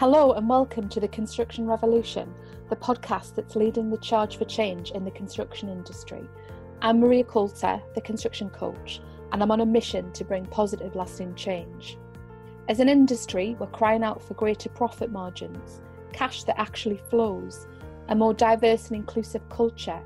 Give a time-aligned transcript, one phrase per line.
[0.00, 2.32] Hello, and welcome to the Construction Revolution,
[2.70, 6.26] the podcast that's leading the charge for change in the construction industry.
[6.80, 11.34] I'm Maria Coulter, the construction coach, and I'm on a mission to bring positive, lasting
[11.34, 11.98] change.
[12.66, 15.82] As an industry, we're crying out for greater profit margins,
[16.14, 17.66] cash that actually flows,
[18.08, 20.00] a more diverse and inclusive culture.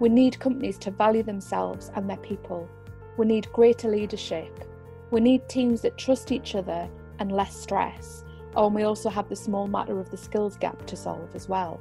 [0.00, 2.68] We need companies to value themselves and their people.
[3.16, 4.64] We need greater leadership.
[5.10, 8.24] We need teams that trust each other and less stress
[8.56, 11.48] Oh, and we also have the small matter of the skills gap to solve as
[11.48, 11.80] well.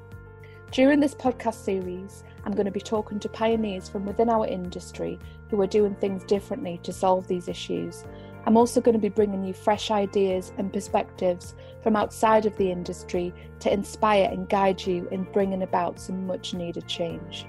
[0.72, 5.20] During this podcast series, I'm going to be talking to pioneers from within our industry
[5.50, 8.05] who are doing things differently to solve these issues.
[8.45, 12.72] I'm also going to be bringing you fresh ideas and perspectives from outside of the
[12.72, 17.48] industry to inspire and guide you in bringing about some much needed change.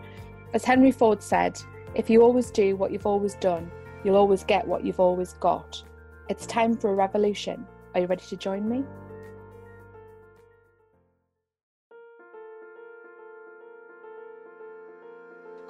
[0.55, 1.61] As Henry Ford said,
[1.95, 3.71] if you always do what you've always done,
[4.03, 5.83] you'll always get what you've always got.
[6.31, 7.67] It's time for a revolution.
[7.95, 8.83] Are you ready to join me?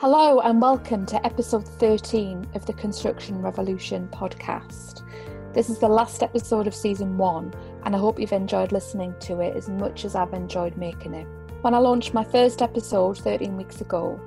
[0.00, 5.02] Hello, and welcome to episode 13 of the Construction Revolution podcast.
[5.52, 7.52] This is the last episode of season one,
[7.84, 11.26] and I hope you've enjoyed listening to it as much as I've enjoyed making it.
[11.60, 14.18] When I launched my first episode 13 weeks ago,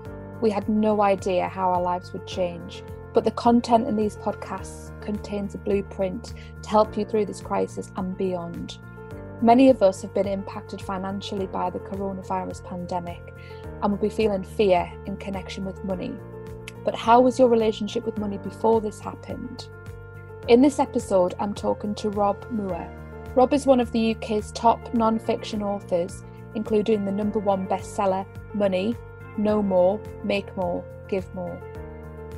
[0.41, 4.91] we had no idea how our lives would change, but the content in these podcasts
[5.01, 8.77] contains a blueprint to help you through this crisis and beyond.
[9.41, 13.33] Many of us have been impacted financially by the coronavirus pandemic
[13.83, 16.15] and will be feeling fear in connection with money.
[16.83, 19.67] But how was your relationship with money before this happened?
[20.47, 22.89] In this episode, I'm talking to Rob Moore.
[23.35, 26.23] Rob is one of the UK's top non fiction authors,
[26.55, 28.95] including the number one bestseller Money,
[29.37, 31.61] Know More, Make More, Give More.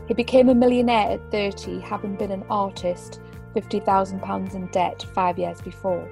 [0.07, 3.19] He became a millionaire at 30, having been an artist,
[3.55, 6.07] £50,000 in debt five years before.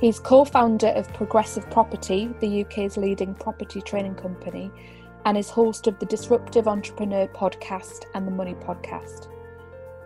[0.00, 4.70] He's co founder of Progressive Property, the UK's leading property training company,
[5.24, 9.26] and is host of the Disruptive Entrepreneur podcast and the Money podcast.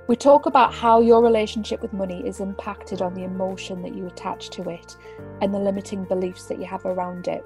[0.08, 4.06] We talk about how your relationship with money is impacted on the emotion that you
[4.06, 4.96] attach to it
[5.42, 7.44] and the limiting beliefs that you have around it.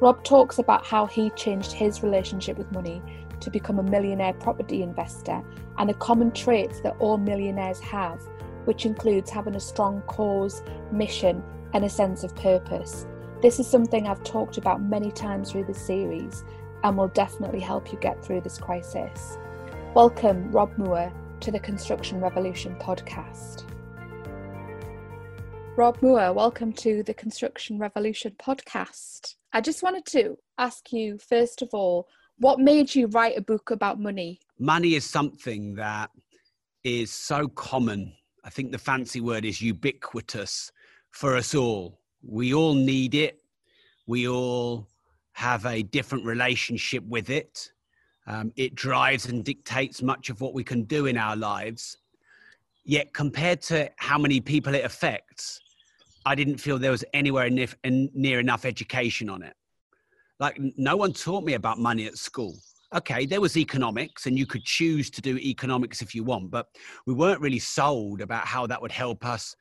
[0.00, 3.02] Rob talks about how he changed his relationship with money
[3.40, 5.42] to become a millionaire property investor
[5.78, 8.20] and the common traits that all millionaires have,
[8.66, 11.42] which includes having a strong cause, mission,
[11.74, 13.06] and a sense of purpose.
[13.40, 16.44] This is something I've talked about many times through this series
[16.84, 19.38] and will definitely help you get through this crisis.
[19.94, 23.64] Welcome, Rob Moore, to the Construction Revolution podcast.
[25.76, 29.36] Rob Moore, welcome to the Construction Revolution podcast.
[29.54, 32.06] I just wanted to ask you, first of all,
[32.36, 34.40] what made you write a book about money?
[34.58, 36.10] Money is something that
[36.84, 38.12] is so common.
[38.44, 40.70] I think the fancy word is ubiquitous
[41.12, 42.00] for us all.
[42.22, 43.40] We all need it.
[44.06, 44.88] We all
[45.32, 47.70] have a different relationship with it.
[48.26, 51.96] Um, it drives and dictates much of what we can do in our lives.
[52.84, 55.60] Yet, compared to how many people it affects,
[56.26, 59.54] I didn't feel there was anywhere near enough education on it.
[60.40, 62.56] Like, no one taught me about money at school.
[62.94, 66.66] Okay, there was economics, and you could choose to do economics if you want, but
[67.06, 69.56] we weren't really sold about how that would help us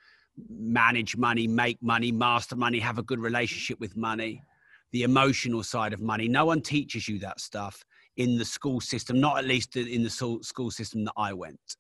[0.50, 4.44] manage money, make money, master money, have a good relationship with money,
[4.92, 6.28] the emotional side of money.
[6.28, 7.84] No one teaches you that stuff
[8.18, 11.78] in the school system, not at least in the school system that I went.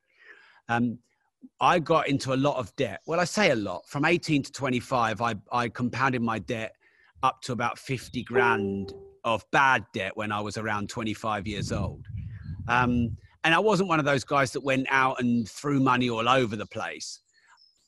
[0.70, 1.00] Um,
[1.60, 3.02] I got into a lot of debt.
[3.06, 3.88] Well, I say a lot.
[3.88, 6.74] From 18 to 25, I, I compounded my debt
[7.24, 12.06] up to about 50 grand of bad debt when I was around 25 years old.
[12.68, 16.30] Um, and I wasn't one of those guys that went out and threw money all
[16.30, 17.20] over the place.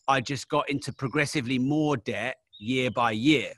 [0.07, 3.53] I just got into progressively more debt year by year.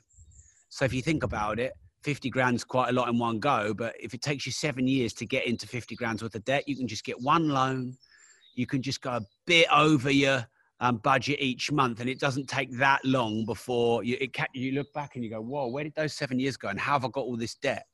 [0.68, 1.72] So if you think about it,
[2.04, 3.74] 50 grand's quite a lot in one go.
[3.74, 6.68] But if it takes you seven years to get into 50 grand's worth of debt,
[6.68, 7.96] you can just get one loan.
[8.54, 10.46] You can just go a bit over your
[10.80, 12.00] um, budget each month.
[12.00, 15.40] And it doesn't take that long before you, it, you look back and you go,
[15.40, 16.68] whoa, where did those seven years go?
[16.68, 17.86] And how have I got all this debt?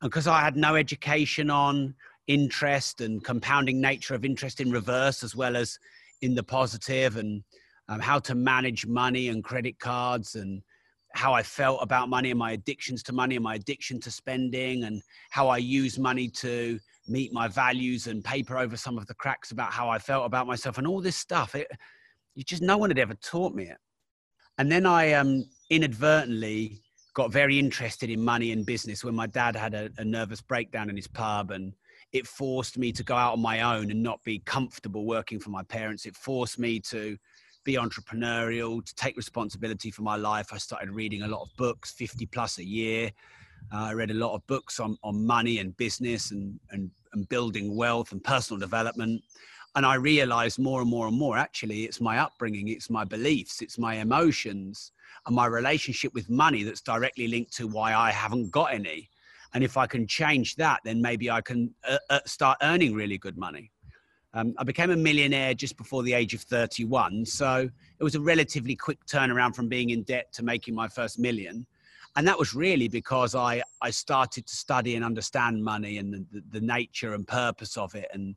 [0.00, 1.94] And because I had no education on
[2.26, 5.78] interest and compounding nature of interest in reverse, as well as
[6.22, 7.42] in the positive and
[7.88, 10.62] um, how to manage money and credit cards and
[11.12, 14.84] how I felt about money and my addictions to money and my addiction to spending
[14.84, 15.00] and
[15.30, 19.52] how I use money to meet my values and paper over some of the cracks
[19.52, 21.54] about how I felt about myself and all this stuff.
[21.54, 21.68] It,
[22.34, 23.76] you just no one had ever taught me it.
[24.58, 26.82] And then I um, inadvertently
[27.14, 30.90] got very interested in money and business when my dad had a, a nervous breakdown
[30.90, 31.72] in his pub and
[32.12, 35.50] it forced me to go out on my own and not be comfortable working for
[35.50, 36.06] my parents.
[36.06, 37.16] It forced me to
[37.64, 40.52] be entrepreneurial, to take responsibility for my life.
[40.52, 43.10] I started reading a lot of books, 50 plus a year.
[43.72, 47.28] Uh, I read a lot of books on, on money and business and, and, and
[47.28, 49.22] building wealth and personal development.
[49.76, 53.60] And I realized more and more and more actually, it's my upbringing, it's my beliefs,
[53.60, 54.92] it's my emotions,
[55.26, 59.10] and my relationship with money that's directly linked to why I haven't got any.
[59.52, 63.18] And if I can change that, then maybe I can uh, uh, start earning really
[63.18, 63.70] good money.
[64.34, 67.24] Um, I became a millionaire just before the age of 31.
[67.24, 71.20] So it was a relatively quick turnaround from being in debt to making my first
[71.20, 71.66] million.
[72.16, 76.26] And that was really because I, I started to study and understand money and the,
[76.32, 78.36] the, the nature and purpose of it and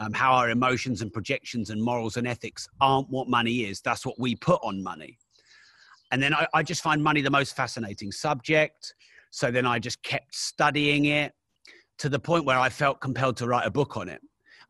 [0.00, 3.80] um, how our emotions and projections and morals and ethics aren't what money is.
[3.80, 5.18] That's what we put on money.
[6.10, 8.94] And then I, I just find money the most fascinating subject.
[9.30, 11.32] So then I just kept studying it
[11.98, 14.20] to the point where I felt compelled to write a book on it.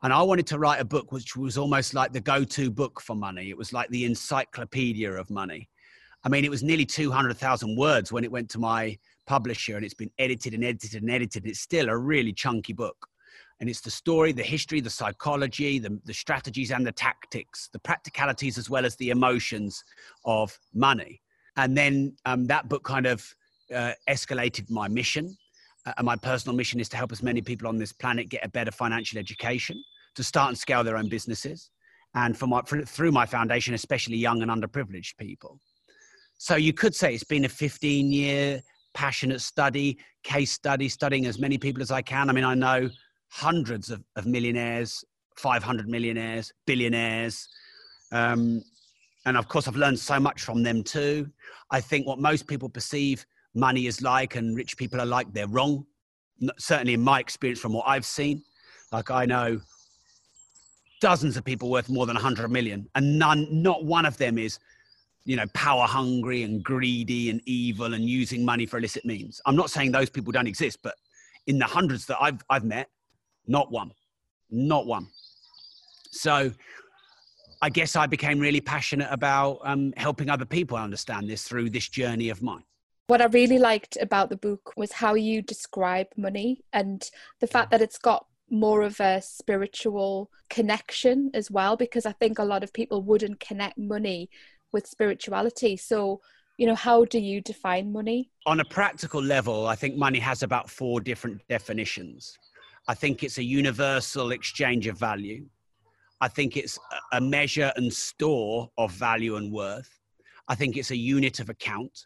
[0.03, 3.01] And I wanted to write a book which was almost like the go to book
[3.01, 3.51] for money.
[3.51, 5.69] It was like the encyclopedia of money.
[6.25, 8.97] I mean, it was nearly 200,000 words when it went to my
[9.27, 11.47] publisher, and it's been edited and edited and edited.
[11.47, 13.09] It's still a really chunky book.
[13.61, 17.81] And it's the story, the history, the psychology, the, the strategies and the tactics, the
[17.81, 19.83] practicalities as well as the emotions
[20.25, 21.21] of money.
[21.57, 23.25] And then um, that book kind of
[23.75, 25.37] uh, escalated my mission
[25.97, 28.49] and my personal mission is to help as many people on this planet get a
[28.49, 29.83] better financial education
[30.15, 31.71] to start and scale their own businesses
[32.15, 35.61] and for my, for, through my foundation especially young and underprivileged people.
[36.39, 38.63] So you could say it's been a 15 year
[38.95, 42.31] passionate study case study studying as many people as i can.
[42.31, 42.89] I mean i know
[43.31, 45.05] hundreds of, of millionaires
[45.37, 47.49] 500 millionaires billionaires
[48.11, 48.63] um,
[49.27, 51.29] and of course i've learned so much from them too.
[51.71, 53.25] I think what most people perceive
[53.59, 55.87] money is like and rich people are like, they're wrong.
[56.59, 58.43] Certainly, in my experience, from what I've seen,
[58.93, 59.61] like I know
[61.01, 64.59] dozens of people worth more than 100 million, and none, not one of them is,
[65.25, 69.41] you know, power hungry and greedy and evil and using money for illicit means.
[69.47, 70.95] I'm not saying those people don't exist, but
[71.47, 72.89] in the hundreds that I've, I've met,
[73.47, 73.93] not one,
[74.51, 75.09] not one.
[76.11, 76.53] So
[77.61, 81.89] I guess I became really passionate about um, helping other people understand this through this
[81.89, 82.63] journey of mine.
[83.09, 87.11] What I really liked about the book was how you describe money and
[87.41, 92.39] the fact that it's got more of a spiritual connection as well, because I think
[92.39, 94.29] a lot of people wouldn't connect money
[94.73, 95.75] with spirituality.
[95.75, 96.21] So,
[96.59, 98.31] you know, how do you define money?
[98.45, 102.37] On a practical level, I think money has about four different definitions.
[102.89, 105.47] I think it's a universal exchange of value.
[106.21, 106.79] I think it's
[107.13, 109.99] a measure and store of value and worth.
[110.47, 112.05] I think it's a unit of account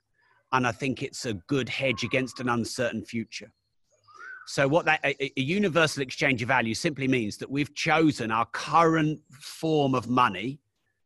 [0.53, 3.51] and I think it's a good hedge against an uncertain future.
[4.47, 8.47] So, what that a, a, universal exchange of value simply means that we've chosen our
[8.47, 10.59] current form of money,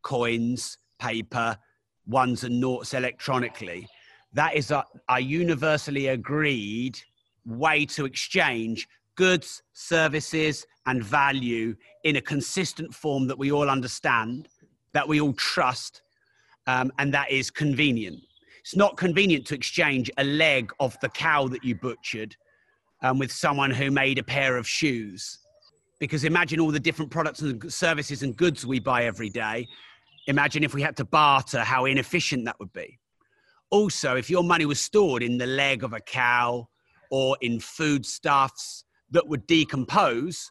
[0.02, 1.56] coins, paper,
[2.06, 3.86] ones and noughts electronically.
[4.32, 6.98] That is a, a universally agreed
[7.44, 14.48] way to exchange goods, services, and value in a consistent form that we all understand,
[14.92, 16.02] that we all trust,
[16.66, 18.20] um, and that is convenient
[18.66, 22.34] it's not convenient to exchange a leg of the cow that you butchered
[23.00, 25.38] um, with someone who made a pair of shoes.
[26.00, 29.68] Because imagine all the different products and services and goods we buy every day.
[30.26, 32.98] Imagine if we had to barter, how inefficient that would be.
[33.70, 36.68] Also, if your money was stored in the leg of a cow
[37.12, 40.50] or in foodstuffs that would decompose,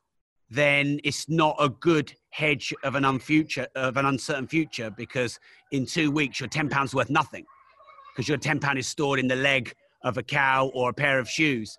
[0.49, 5.37] then it's not a good hedge of an, unfuture, of an uncertain future because
[5.73, 7.45] in two weeks your £10 worth nothing
[8.15, 11.19] because your 10 pound is stored in the leg of a cow or a pair
[11.19, 11.77] of shoes.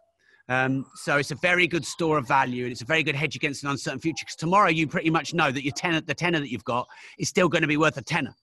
[0.49, 3.35] Um, so it's a very good store of value and it's a very good hedge
[3.35, 6.39] against an uncertain future because tomorrow you pretty much know that your tenner, the tenner
[6.39, 6.87] that you've got
[7.19, 8.35] is still going to be worth a tenner.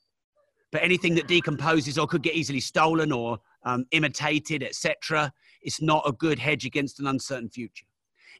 [0.71, 5.31] But anything that decomposes or could get easily stolen or um, imitated, etc.,
[5.61, 7.85] it's not a good hedge against an uncertain future.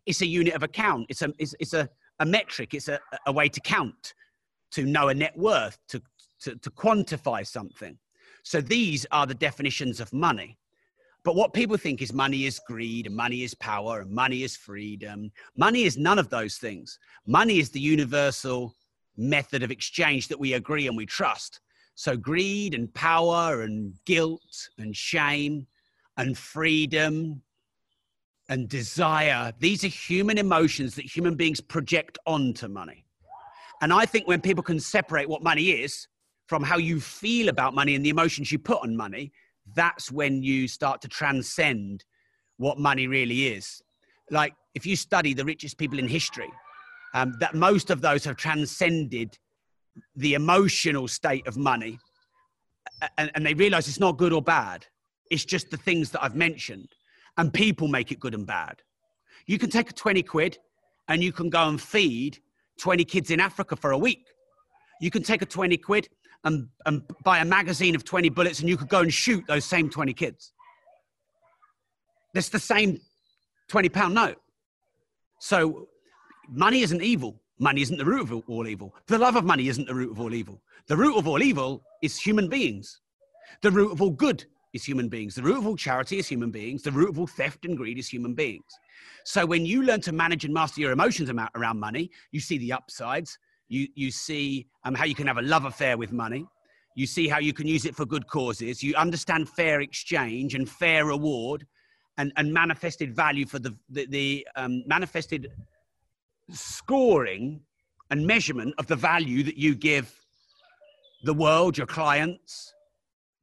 [0.05, 1.05] It's a unit of account.
[1.09, 1.87] It's a, it's, it's a,
[2.19, 2.73] a metric.
[2.73, 4.13] It's a, a way to count,
[4.71, 6.01] to know a net worth, to,
[6.41, 7.97] to, to quantify something.
[8.43, 10.57] So these are the definitions of money.
[11.23, 14.57] But what people think is money is greed, and money is power, and money is
[14.57, 15.31] freedom.
[15.55, 16.99] Money is none of those things.
[17.25, 18.75] Money is the universal
[19.15, 21.61] method of exchange that we agree and we trust.
[21.95, 25.67] So greed and power and guilt and shame
[26.17, 27.41] and freedom
[28.49, 33.05] and desire, these are human emotions that human beings project onto money.
[33.81, 36.07] And I think when people can separate what money is
[36.47, 39.31] from how you feel about money and the emotions you put on money,
[39.75, 42.03] that's when you start to transcend
[42.57, 43.81] what money really is.
[44.29, 46.51] Like if you study the richest people in history,
[47.13, 49.37] um, that most of those have transcended
[50.15, 51.99] the emotional state of money
[53.17, 54.85] and, and they realize it's not good or bad.
[55.29, 56.89] It's just the things that I've mentioned.
[57.37, 58.81] And people make it good and bad.
[59.45, 60.57] You can take a 20 quid
[61.07, 62.39] and you can go and feed
[62.79, 64.25] 20 kids in Africa for a week.
[65.01, 66.07] You can take a 20 quid
[66.43, 69.65] and, and buy a magazine of 20 bullets and you could go and shoot those
[69.65, 70.51] same 20 kids.
[72.33, 72.99] That's the same
[73.69, 74.37] 20 pound note.
[75.39, 75.87] So
[76.49, 77.39] money isn't evil.
[77.59, 78.95] Money isn't the root of all evil.
[79.07, 80.61] The love of money isn't the root of all evil.
[80.87, 82.99] The root of all evil is human beings.
[83.61, 85.35] The root of all good is human beings.
[85.35, 86.81] The root of all charity is human beings.
[86.81, 88.65] The root of all theft and greed is human beings.
[89.23, 92.73] So when you learn to manage and master your emotions around money, you see the
[92.73, 93.37] upsides.
[93.73, 96.45] You, you see um, how you can have a love affair with money.
[96.95, 98.83] You see how you can use it for good causes.
[98.83, 101.65] You understand fair exchange and fair reward
[102.19, 105.51] and, and manifested value for the, the, the um, manifested
[106.51, 107.61] scoring
[108.11, 110.13] and measurement of the value that you give
[111.23, 112.75] the world, your clients,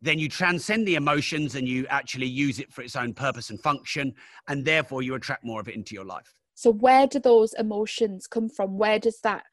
[0.00, 3.60] then you transcend the emotions and you actually use it for its own purpose and
[3.60, 4.14] function.
[4.46, 6.32] And therefore, you attract more of it into your life.
[6.54, 8.78] So, where do those emotions come from?
[8.78, 9.44] Where does that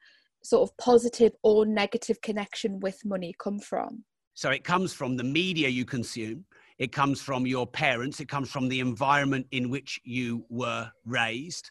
[0.42, 4.04] sort of positive or negative connection with money come from?
[4.34, 6.44] So, it comes from the media you consume,
[6.78, 11.70] it comes from your parents, it comes from the environment in which you were raised.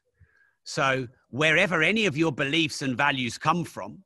[0.63, 4.03] So, wherever any of your beliefs and values come from,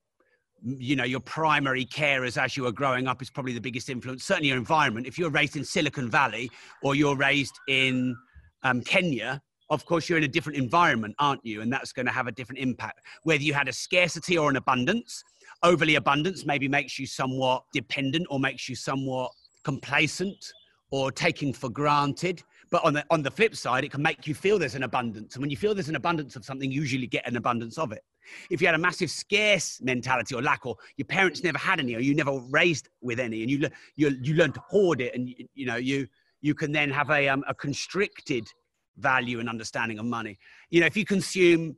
[0.63, 4.23] you know your primary carers as you are growing up is probably the biggest influence
[4.23, 6.51] certainly your environment if you're raised in silicon valley
[6.83, 8.15] or you're raised in
[8.63, 9.41] um, kenya
[9.71, 11.61] of course you're in a different environment aren't you?
[11.61, 12.99] And that's going to have a different impact.
[13.23, 15.23] Whether you had a scarcity or an abundance
[15.63, 19.31] overly abundance maybe makes you somewhat dependent or makes you somewhat
[19.63, 20.53] complacent
[20.91, 22.43] or taking for granted.
[22.69, 25.35] But on the on the flip side it can make you feel there's an abundance.
[25.35, 27.91] And when you feel there's an abundance of something you usually get an abundance of
[27.91, 28.03] it.
[28.49, 31.95] If you had a massive scarce mentality or lack, or your parents never had any,
[31.95, 35.27] or you never raised with any, and you you you learn to hoard it, and
[35.27, 36.07] you, you know you
[36.41, 38.47] you can then have a um, a constricted
[38.97, 40.37] value and understanding of money.
[40.69, 41.75] You know, if you consume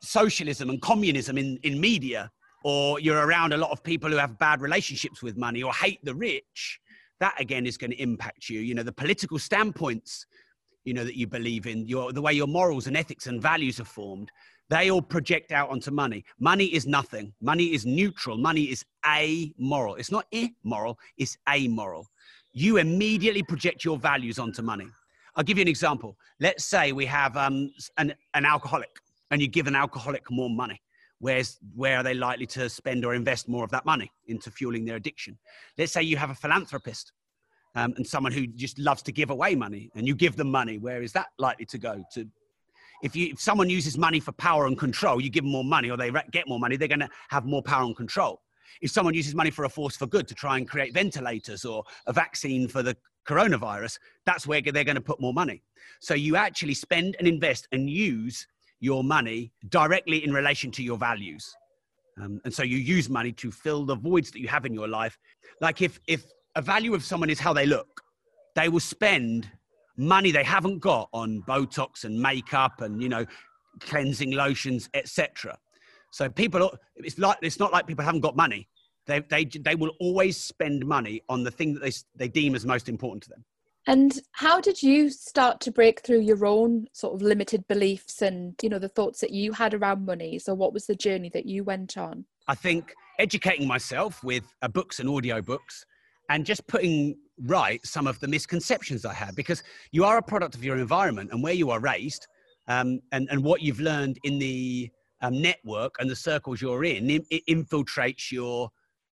[0.00, 2.30] socialism and communism in in media,
[2.64, 6.04] or you're around a lot of people who have bad relationships with money or hate
[6.04, 6.80] the rich,
[7.20, 8.60] that again is going to impact you.
[8.60, 10.26] You know, the political standpoints
[10.84, 13.78] you know that you believe in your the way your morals and ethics and values
[13.78, 14.32] are formed
[14.72, 16.24] they all project out onto money.
[16.40, 17.34] Money is nothing.
[17.42, 18.38] Money is neutral.
[18.38, 19.96] Money is amoral.
[19.96, 22.06] It's not immoral, it's amoral.
[22.54, 24.86] You immediately project your values onto money.
[25.34, 26.16] I'll give you an example.
[26.40, 28.90] Let's say we have um, an, an alcoholic
[29.30, 30.80] and you give an alcoholic more money.
[31.18, 34.84] Where's, where are they likely to spend or invest more of that money into fueling
[34.84, 35.38] their addiction?
[35.78, 37.12] Let's say you have a philanthropist
[37.74, 40.78] um, and someone who just loves to give away money and you give them money.
[40.78, 42.02] Where is that likely to go?
[42.14, 42.26] To
[43.02, 45.90] if you if someone uses money for power and control, you give them more money
[45.90, 48.42] or they get more money, they're going to have more power and control.
[48.80, 51.84] If someone uses money for a force for good to try and create ventilators or
[52.06, 55.62] a vaccine for the coronavirus, that's where they're going to put more money.
[56.00, 58.46] So you actually spend and invest and use
[58.80, 61.54] your money directly in relation to your values.
[62.20, 64.88] Um, and so you use money to fill the voids that you have in your
[64.88, 65.18] life.
[65.60, 66.24] Like if if
[66.56, 68.02] a value of someone is how they look,
[68.54, 69.50] they will spend
[69.96, 73.24] money they haven't got on Botox and makeup and you know
[73.80, 75.56] cleansing lotions, etc.
[76.10, 78.68] So people, it's like it's not like people haven't got money.
[79.06, 82.64] They they they will always spend money on the thing that they they deem as
[82.64, 83.44] most important to them.
[83.86, 88.54] And how did you start to break through your own sort of limited beliefs and
[88.62, 90.38] you know the thoughts that you had around money?
[90.38, 92.24] So what was the journey that you went on?
[92.48, 95.84] I think educating myself with uh, books and audio books
[96.28, 100.54] and just putting right some of the misconceptions I had because you are a product
[100.54, 102.26] of your environment and where you are raised
[102.68, 104.90] um, and, and what you've learned in the
[105.20, 108.70] um, network and the circles you're in, it infiltrates your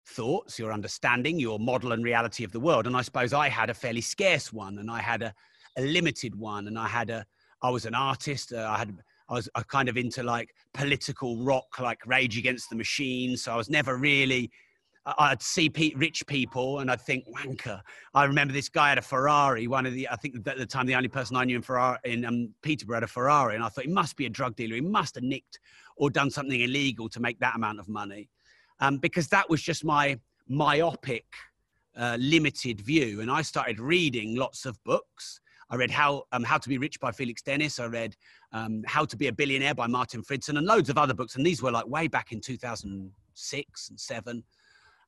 [0.07, 2.87] thoughts, your understanding, your model and reality of the world.
[2.87, 5.33] And I suppose I had a fairly scarce one and I had a,
[5.77, 7.25] a limited one and I had a,
[7.61, 8.53] I was an artist.
[8.53, 8.97] Uh, I had,
[9.29, 13.35] I was I kind of into like political rock, like Rage Against the Machine.
[13.37, 14.51] So I was never really
[15.17, 17.81] I'd see rich people and I'd think wanker.
[18.13, 19.67] I remember this guy had a Ferrari.
[19.67, 21.97] One of the, I think at the time, the only person I knew in Ferrari
[22.03, 24.75] in um, Peterborough had a Ferrari, and I thought he must be a drug dealer.
[24.75, 25.59] He must have nicked
[25.95, 28.29] or done something illegal to make that amount of money,
[28.79, 31.25] um, because that was just my myopic,
[31.95, 33.21] uh, limited view.
[33.21, 35.41] And I started reading lots of books.
[35.69, 37.79] I read How um, How to Be Rich by Felix Dennis.
[37.79, 38.15] I read
[38.53, 41.35] um, How to Be a Billionaire by Martin Fridson, and loads of other books.
[41.35, 44.43] And these were like way back in 2006 and seven.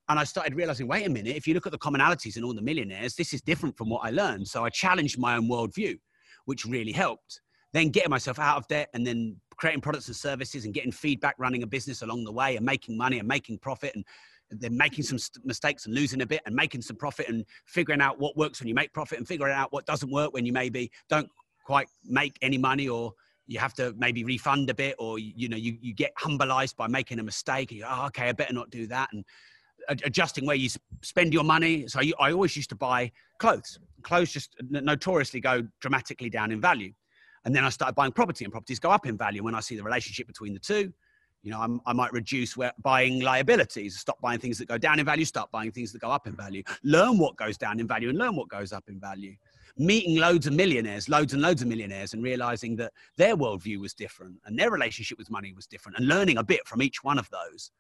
[0.10, 2.54] And I started realizing, wait a minute, if you look at the commonalities in all
[2.54, 4.48] the millionaires, this is different from what I learned.
[4.48, 6.00] So I challenged my own worldview,
[6.46, 7.42] which really helped.
[7.74, 11.36] then getting myself out of debt and then creating products and services and getting feedback,
[11.38, 14.06] running a business along the way and making money and making profit and
[14.50, 18.01] then making some st- mistakes and losing a bit and making some profit and figuring
[18.01, 20.54] out what works when you make profit and figuring out what doesn't work when you
[20.54, 21.30] maybe don't
[21.66, 23.13] quite make any money or
[23.48, 26.88] you have to maybe refund a bit or you know you, you get humbleized by
[26.88, 29.24] making a mistake and you oh, okay i better not do that and
[30.04, 30.70] adjusting where you
[31.01, 31.88] spend your money.
[31.88, 33.80] So i always used to buy clothes.
[34.04, 36.94] Clothes just notoriously go dramatically down in value
[37.46, 39.43] and then I started buying property, and properties go up in value.
[39.43, 40.93] When I see the relationship between the two,
[41.41, 45.00] you know, I'm, i might reduce where, buying liabilities, stop buying things that go down
[45.00, 46.63] in value, start buying things that go up in value.
[46.84, 49.36] Learn what goes down in value and learn what goes up in value.
[49.77, 53.93] Meeting loads of millionaires, loads and loads of millionaires, and realizing that their worldview was
[53.93, 57.17] different and their relationship with money was different, and learning a bit from each one
[57.17, 57.72] of those.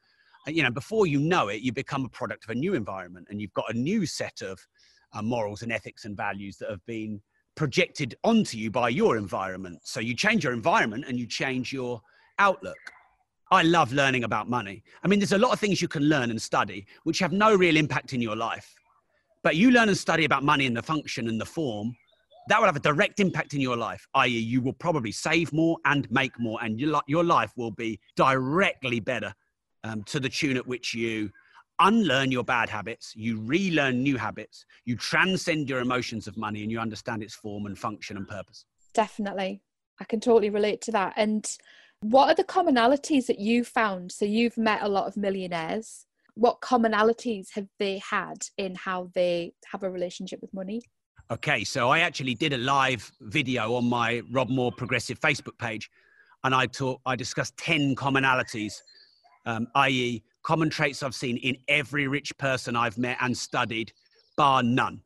[0.47, 3.27] And, you know, before you know it, you become a product of a new environment,
[3.29, 4.59] and you've got a new set of
[5.11, 7.21] uh, morals and ethics and values that have been
[7.59, 9.81] projected onto you by your environment.
[9.83, 12.01] So you change your environment and you change your
[12.39, 12.77] outlook.
[13.51, 14.81] I love learning about money.
[15.03, 17.53] I mean, there's a lot of things you can learn and study which have no
[17.53, 18.73] real impact in your life.
[19.43, 21.97] But you learn and study about money and the function and the form,
[22.47, 25.77] that will have a direct impact in your life, i.e., you will probably save more
[25.83, 29.33] and make more, and your, life will be directly better
[29.83, 31.29] um, to the tune at which you
[31.79, 36.71] unlearn your bad habits, you relearn new habits, you transcend your emotions of money, and
[36.71, 38.65] you understand its form and function and purpose.
[38.93, 39.61] Definitely.
[39.99, 41.13] I can totally relate to that.
[41.15, 41.49] And
[42.01, 44.11] what are the commonalities that you found?
[44.11, 46.05] So you've met a lot of millionaires.
[46.35, 50.81] What commonalities have they had in how they have a relationship with money?
[51.31, 55.91] Okay, so I actually did a live video on my Rob Moore Progressive Facebook page,
[56.43, 58.81] and I taught I discussed ten commonalities,
[59.45, 63.91] um, i.e., common traits I've seen in every rich person I've met and studied,
[64.37, 65.01] bar none.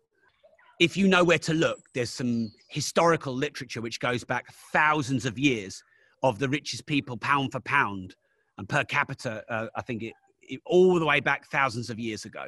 [0.79, 5.37] If you know where to look, there's some historical literature which goes back thousands of
[5.37, 5.83] years
[6.23, 8.15] of the richest people, pound for pound,
[8.57, 12.25] and per capita, uh, I think it, it, all the way back thousands of years
[12.25, 12.47] ago.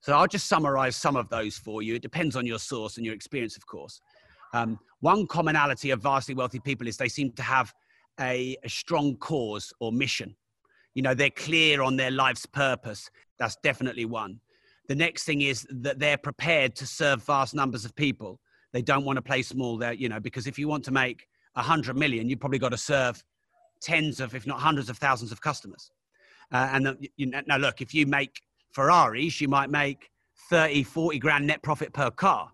[0.00, 1.94] So I'll just summarize some of those for you.
[1.94, 4.00] It depends on your source and your experience, of course.
[4.52, 7.72] Um, one commonality of vastly wealthy people is they seem to have
[8.20, 10.36] a, a strong cause or mission
[10.94, 13.10] you know they're clear on their life's purpose.
[13.38, 14.40] That's definitely one.
[14.88, 18.40] The next thing is that they're prepared to serve vast numbers of people.
[18.72, 19.76] They don't want to play small.
[19.76, 21.26] There you know because if you want to make
[21.56, 23.22] a hundred million you've probably got to serve
[23.80, 25.90] tens of if not hundreds of thousands of customers.
[26.52, 30.10] Uh, and the, you know, now look if you make ferraris you might make
[30.50, 32.50] 30 40 grand net profit per car.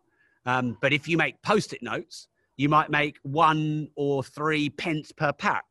[0.46, 5.32] Um, but if you make post-it notes you might make one or three pence per
[5.32, 5.64] pack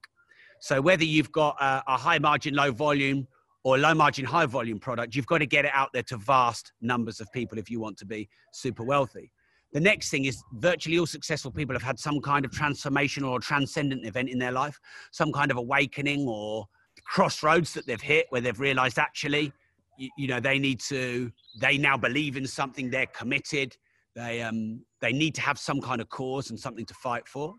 [0.60, 3.28] so whether you've got a, a high margin, low volume
[3.64, 6.74] or low margin, high volume product, you've got to get it out there to vast
[6.82, 9.32] numbers of people if you want to be super wealthy.
[9.72, 13.40] The next thing is virtually all successful people have had some kind of transformational or
[13.40, 14.80] transcendent event in their life,
[15.12, 16.66] some kind of awakening or
[17.06, 19.54] crossroads that they've hit where they've realized actually,
[19.98, 23.78] you, you know, they need to, they now believe in something, they're committed,
[24.16, 27.54] they, um, they need to have some kind of cause and something to fight for.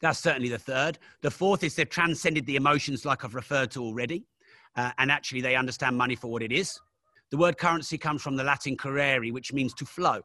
[0.00, 0.98] That's certainly the third.
[1.22, 4.26] The fourth is they've transcended the emotions, like I've referred to already,
[4.76, 6.78] uh, and actually they understand money for what it is.
[7.30, 10.20] The word currency comes from the Latin currere, which means to flow.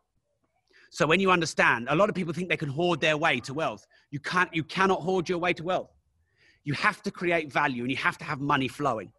[0.92, 3.54] So when you understand, a lot of people think they can hoard their way to
[3.54, 3.88] wealth.
[4.12, 4.54] You can't.
[4.54, 5.90] You cannot hoard your way to wealth.
[6.66, 9.12] You have to create value, and you have to have money flowing.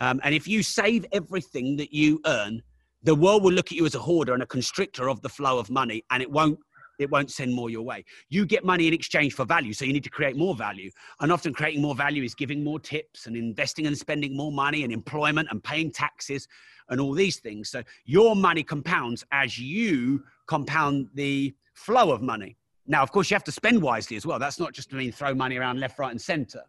[0.00, 2.62] Um, and if you save everything that you earn,
[3.02, 5.58] the world will look at you as a hoarder and a constrictor of the flow
[5.58, 6.58] of money, and it won't
[6.98, 8.04] it won't send more your way.
[8.28, 10.90] You get money in exchange for value, so you need to create more value.
[11.20, 14.82] And often creating more value is giving more tips and investing and spending more money
[14.82, 16.48] and employment and paying taxes
[16.88, 17.70] and all these things.
[17.70, 22.56] So your money compounds as you compound the flow of money.
[22.86, 24.38] Now, of course, you have to spend wisely as well.
[24.38, 26.62] That's not just to mean throw money around left, right, and center.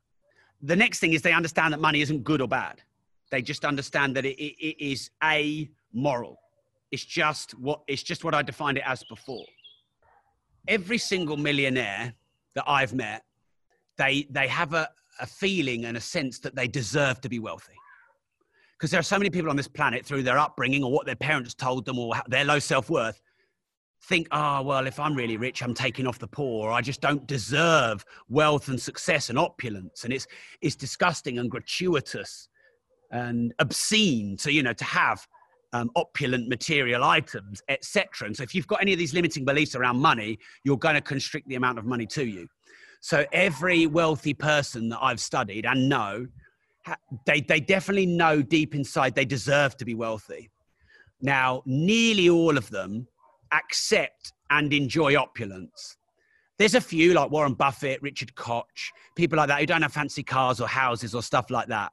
[0.61, 2.81] The next thing is they understand that money isn't good or bad.
[3.31, 6.39] They just understand that it, it, it is a moral.
[6.91, 9.45] It's just what it's just what I defined it as before
[10.69, 12.13] every single millionaire
[12.55, 13.23] that I've met,
[13.97, 14.87] they, they have a,
[15.19, 17.73] a feeling and a sense that they deserve to be wealthy.
[18.77, 21.15] Because there are so many people on this planet through their upbringing or what their
[21.15, 23.21] parents told them or their low self worth
[24.03, 26.71] think, oh, well, if I'm really rich, I'm taking off the poor.
[26.71, 30.05] I just don't deserve wealth and success and opulence.
[30.05, 30.25] And it's,
[30.61, 32.47] it's disgusting and gratuitous
[33.11, 35.27] and obscene to, you know, to have
[35.73, 38.27] um, opulent material items, etc.
[38.27, 41.01] And so, if you've got any of these limiting beliefs around money, you're going to
[41.01, 42.47] constrict the amount of money to you.
[43.01, 46.27] So, every wealthy person that I've studied and know,
[47.25, 50.49] they, they definitely know deep inside they deserve to be wealthy.
[51.21, 53.07] Now, nearly all of them
[53.51, 55.97] accept and enjoy opulence.
[56.57, 60.23] There's a few like Warren Buffett, Richard Koch, people like that who don't have fancy
[60.23, 61.91] cars or houses or stuff like that.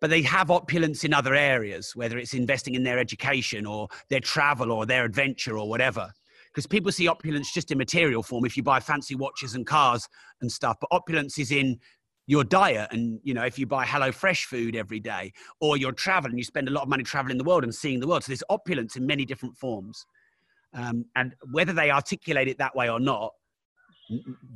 [0.00, 4.20] But they have opulence in other areas, whether it's investing in their education or their
[4.20, 6.12] travel or their adventure or whatever.
[6.52, 10.08] Because people see opulence just in material form if you buy fancy watches and cars
[10.40, 10.76] and stuff.
[10.80, 11.78] But opulence is in
[12.28, 16.36] your diet and you know if you buy HelloFresh food every day or you're traveling
[16.36, 18.44] you spend a lot of money traveling the world and seeing the world so there's
[18.50, 20.04] opulence in many different forms
[20.74, 23.32] um, and whether they articulate it that way or not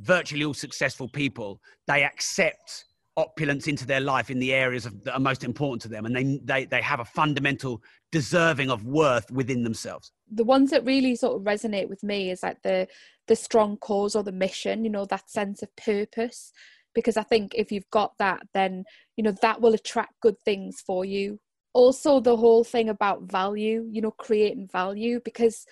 [0.01, 5.13] virtually all successful people they accept opulence into their life in the areas of, that
[5.13, 9.29] are most important to them and they, they they have a fundamental deserving of worth
[9.31, 10.11] within themselves.
[10.31, 12.87] The ones that really sort of resonate with me is like the
[13.27, 16.51] the strong cause or the mission you know that sense of purpose.
[16.95, 18.83] Because i think if you've got that then
[19.15, 21.39] you know that will attract good things for you.
[21.73, 25.65] Also the whole thing about value you know creating value because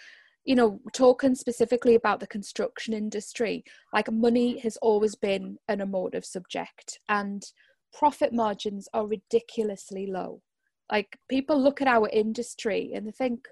[0.43, 6.25] you know, talking specifically about the construction industry, like money has always been an emotive
[6.25, 7.43] subject and
[7.93, 10.41] profit margins are ridiculously low.
[10.91, 13.47] Like people look at our industry and they think,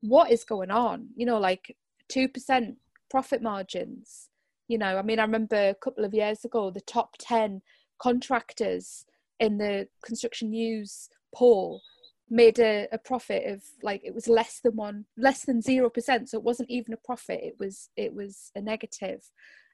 [0.00, 1.08] what is going on?
[1.16, 1.76] You know, like
[2.12, 2.76] 2%
[3.10, 4.28] profit margins.
[4.68, 7.62] You know, I mean, I remember a couple of years ago, the top 10
[8.00, 9.06] contractors
[9.40, 11.80] in the construction news poll
[12.30, 16.28] made a, a profit of like it was less than one less than zero percent.
[16.28, 17.40] So it wasn't even a profit.
[17.42, 19.20] It was it was a negative.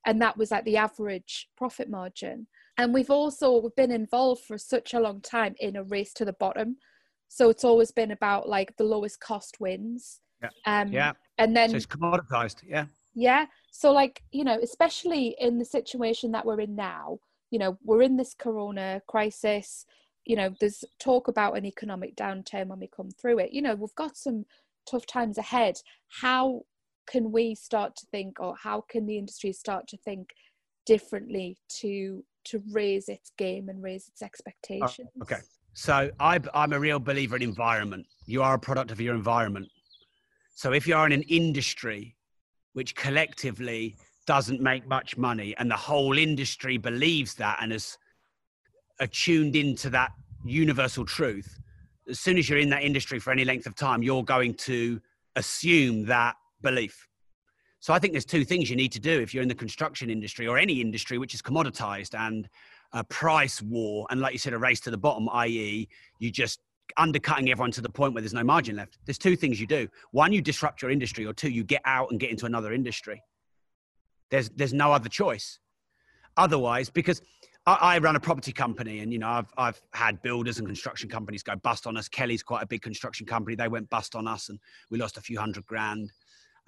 [0.07, 2.47] And that was like the average profit margin.
[2.77, 6.25] And we've also we've been involved for such a long time in a race to
[6.25, 6.77] the bottom.
[7.29, 10.21] So it's always been about like the lowest cost wins.
[10.43, 10.51] Yeah.
[10.67, 11.13] Um yeah.
[11.39, 12.63] and then so it's commoditized.
[12.67, 12.87] Yeah.
[13.15, 13.47] Yeah.
[13.73, 17.19] So like you know especially in the situation that we're in now
[17.51, 19.87] you know we're in this corona crisis
[20.25, 23.53] you know there's talk about an economic downturn when we come through it.
[23.53, 24.45] You know we've got some
[24.91, 25.77] tough times ahead.
[26.21, 26.63] How
[27.07, 30.31] can we start to think or how can the industry start to think
[30.87, 35.09] differently to to raise its game and raise its oh, expectations?
[35.17, 35.41] oh, okay.
[35.77, 38.07] So I, i'm a real believer in environment.
[38.27, 39.69] You are a product of your environment.
[40.55, 42.17] So if you are in an industry
[42.75, 47.99] which collectively doesn't make much money and the whole industry believes that and has
[49.01, 50.13] attuned into that
[50.45, 51.59] universal truth,
[52.09, 55.01] as soon as you're in that industry for any length of time, you're going to
[55.37, 57.09] assume that belief.
[57.81, 60.09] So I think there's two things you need to do if you're in the construction
[60.09, 62.49] industry or any industry which is commoditized and
[62.93, 65.89] a price war, and like you said, a race to the bottom, i.e.,
[66.21, 66.61] you just
[66.97, 68.99] undercutting everyone to the point where there's no margin left.
[69.05, 69.89] There's two things you do.
[70.13, 73.23] One, you disrupt your industry, or two, you get out and get into another industry.
[74.31, 75.59] There's there's no other choice.
[76.37, 77.21] Otherwise, because
[77.67, 81.09] I, I, run a property company, and you know, I've I've had builders and construction
[81.09, 82.09] companies go bust on us.
[82.09, 84.59] Kelly's quite a big construction company; they went bust on us, and
[84.91, 86.13] we lost a few hundred grand.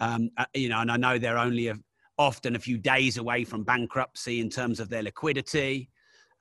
[0.01, 1.77] Um, uh, you know, and I know they're only a,
[2.19, 5.91] often a few days away from bankruptcy in terms of their liquidity.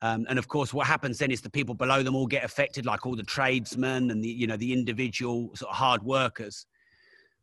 [0.02, 2.84] Um, and of course, what happens then is the people below them all get affected,
[2.84, 6.66] like all the tradesmen and the you know the individual sort of hard workers.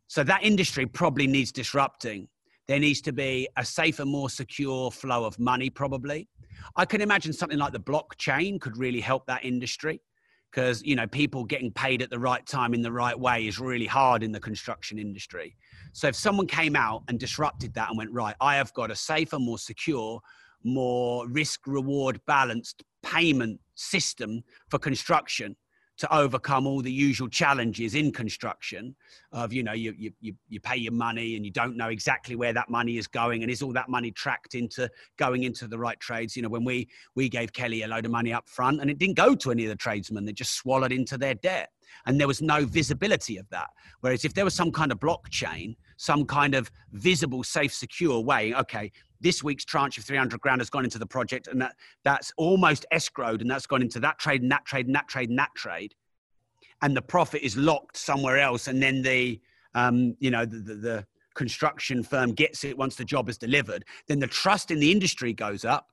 [0.08, 2.28] So that industry probably needs disrupting.
[2.66, 6.28] There needs to be a safer, more secure flow of money, probably.
[6.76, 10.00] I can imagine something like the blockchain could really help that industry
[10.50, 13.58] because you know people getting paid at the right time in the right way is
[13.58, 15.56] really hard in the construction industry.
[15.92, 18.96] So if someone came out and disrupted that and went right, I have got a
[18.96, 20.20] safer, more secure,
[20.62, 25.56] more risk reward balanced payment system for construction
[25.96, 28.94] to overcome all the usual challenges in construction
[29.32, 32.52] of you know you, you you pay your money and you don't know exactly where
[32.52, 35.98] that money is going and is all that money tracked into going into the right
[36.00, 36.36] trades?
[36.36, 38.98] You know when we we gave kelly a load of money up front and it
[38.98, 41.70] didn't go to any of the tradesmen they just swallowed into their debt
[42.06, 43.70] and there was no visibility of that.
[44.00, 48.54] Whereas if there was some kind of blockchain some kind of visible safe secure way
[48.54, 52.32] okay this week's tranche of 300 grand has gone into the project and that that's
[52.36, 55.38] almost escrowed and that's gone into that trade and that trade and that trade and
[55.38, 55.94] that trade
[56.82, 59.40] and the profit is locked somewhere else and then the
[59.74, 63.84] um, you know the, the, the construction firm gets it once the job is delivered
[64.06, 65.88] then the trust in the industry goes up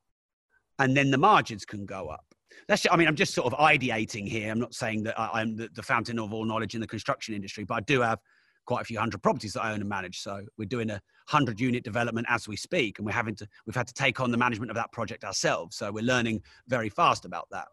[0.79, 2.30] and then the margins can go up
[2.67, 5.55] that's i mean i'm just sort of ideating here i'm not saying that I, am
[5.55, 8.19] the, the fountain of all knowledge in the construction industry but i do have
[8.65, 10.19] quite a few hundred properties that I own and manage.
[10.19, 13.75] So we're doing a hundred unit development as we speak, and we're having to we've
[13.75, 15.75] had to take on the management of that project ourselves.
[15.75, 17.67] So we're learning very fast about that.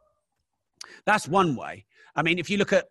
[1.04, 1.84] That's one way.
[2.16, 2.86] I mean, if you look at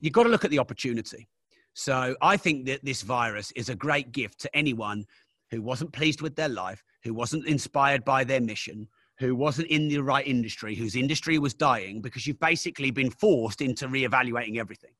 [0.00, 1.28] you've got to look at the opportunity.
[1.74, 5.04] So I think that this virus is a great gift to anyone
[5.50, 8.88] who wasn't pleased with their life, who wasn't inspired by their mission,
[9.20, 13.60] who wasn't in the right industry, whose industry was dying, because you've basically been forced
[13.60, 14.90] into reevaluating everything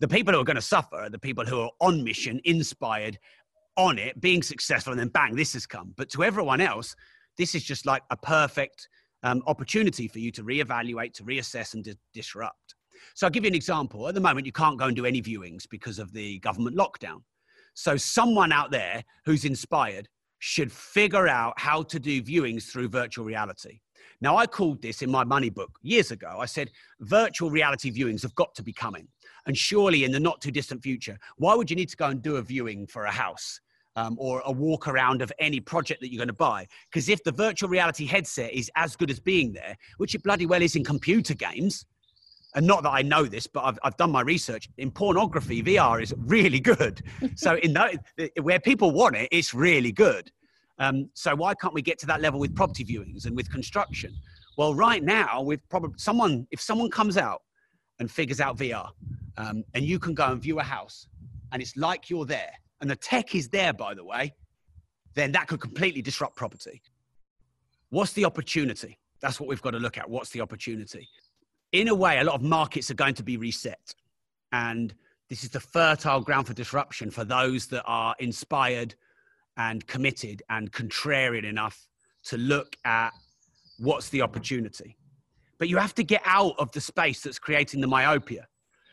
[0.00, 3.18] the people who are going to suffer are the people who are on mission, inspired,
[3.76, 5.94] on it, being successful, and then bang, this has come.
[5.96, 6.94] But to everyone else,
[7.38, 8.88] this is just like a perfect
[9.22, 12.74] um, opportunity for you to reevaluate, to reassess, and to disrupt.
[13.14, 14.06] So I'll give you an example.
[14.08, 17.22] At the moment, you can't go and do any viewings because of the government lockdown.
[17.74, 20.08] So someone out there who's inspired
[20.46, 23.80] should figure out how to do viewings through virtual reality.
[24.20, 26.36] Now, I called this in my money book years ago.
[26.38, 29.08] I said, virtual reality viewings have got to be coming.
[29.46, 32.20] And surely in the not too distant future, why would you need to go and
[32.20, 33.58] do a viewing for a house?
[33.96, 36.66] Um, or a walk around of any project that you're going to buy.
[36.90, 40.46] Because if the virtual reality headset is as good as being there, which it bloody
[40.46, 41.86] well is in computer games,
[42.54, 44.68] and not that I know this, but I've, I've done my research.
[44.78, 47.02] In pornography, VR is really good.
[47.34, 47.96] so in that,
[48.40, 50.30] where people want it, it's really good.
[50.78, 54.14] Um, so why can't we get to that level with property viewings and with construction?
[54.56, 57.42] Well, right now, with probably someone, if someone comes out
[57.98, 58.88] and figures out VR,
[59.36, 61.08] um, and you can go and view a house,
[61.52, 64.32] and it's like you're there, and the tech is there, by the way,
[65.14, 66.82] then that could completely disrupt property.
[67.90, 68.98] What's the opportunity?
[69.20, 70.08] That's what we've got to look at.
[70.08, 71.08] What's the opportunity?
[71.74, 73.94] In a way, a lot of markets are going to be reset.
[74.52, 74.94] And
[75.28, 78.94] this is the fertile ground for disruption for those that are inspired
[79.56, 81.88] and committed and contrarian enough
[82.26, 83.10] to look at
[83.80, 84.96] what's the opportunity.
[85.58, 88.46] But you have to get out of the space that's creating the myopia.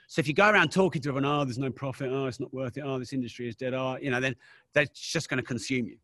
[0.08, 2.52] So if you go around talking to everyone, oh, there's no profit, oh, it's not
[2.52, 4.36] worth it, oh, this industry is dead, oh, you know, then
[4.74, 5.98] that's just going to consume you.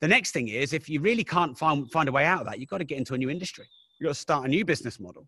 [0.00, 2.60] The next thing is if you really can't find, find a way out of that,
[2.60, 3.68] you've got to get into a new industry.
[3.98, 5.26] You've got to start a new business model.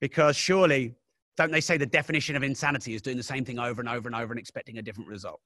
[0.00, 0.94] Because surely,
[1.36, 4.08] don't they say the definition of insanity is doing the same thing over and over
[4.08, 5.40] and over and expecting a different result?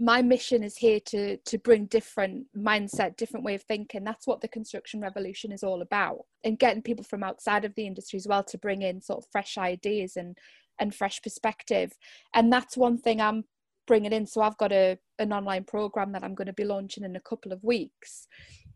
[0.00, 4.04] my mission is here to to bring different mindset different way of thinking.
[4.04, 6.20] That's what the construction revolution is all about.
[6.44, 9.30] And getting people from outside of the industry as well to bring in sort of
[9.32, 10.38] fresh ideas and
[10.78, 11.92] and fresh perspective.
[12.34, 13.44] And that's one thing i'm
[13.86, 14.26] bringing in.
[14.26, 17.20] So i've got a an online program that i'm going to be launching in a
[17.20, 18.28] couple of weeks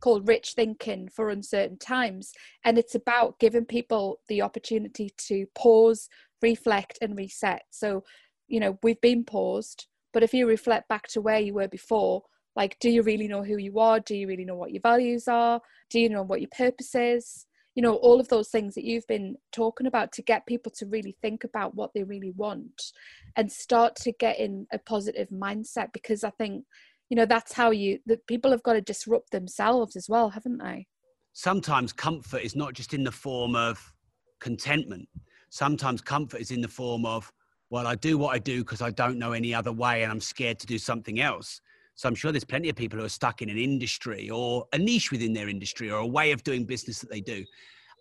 [0.02, 2.32] called Rich Thinking for Uncertain Times.
[2.64, 6.08] And it's about giving people the opportunity to pause,
[6.42, 7.62] reflect, and reset.
[7.70, 8.04] So,
[8.48, 12.22] you know, we've been paused, but if you reflect back to where you were before,
[12.54, 14.00] like, do you really know who you are?
[14.00, 15.60] Do you really know what your values are?
[15.88, 17.46] Do you know what your purpose is?
[17.74, 20.86] You know, all of those things that you've been talking about to get people to
[20.86, 22.92] really think about what they really want
[23.36, 26.66] and start to get in a positive mindset because I think
[27.10, 30.58] you know that's how you the people have got to disrupt themselves as well haven't
[30.58, 30.86] they?
[31.32, 33.92] Sometimes comfort is not just in the form of
[34.40, 35.08] contentment.
[35.50, 37.30] Sometimes comfort is in the form of
[37.70, 40.20] well i do what i do because i don't know any other way and i'm
[40.20, 41.60] scared to do something else.
[41.94, 44.78] So i'm sure there's plenty of people who are stuck in an industry or a
[44.78, 47.44] niche within their industry or a way of doing business that they do.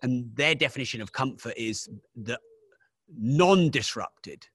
[0.04, 2.40] And their definition of comfort is the
[3.16, 4.48] non-disrupted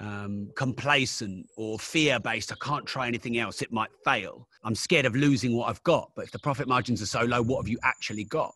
[0.00, 2.52] um, complacent or fear based.
[2.52, 3.62] I can't try anything else.
[3.62, 4.48] It might fail.
[4.62, 6.10] I'm scared of losing what I've got.
[6.14, 8.54] But if the profit margins are so low, what have you actually got?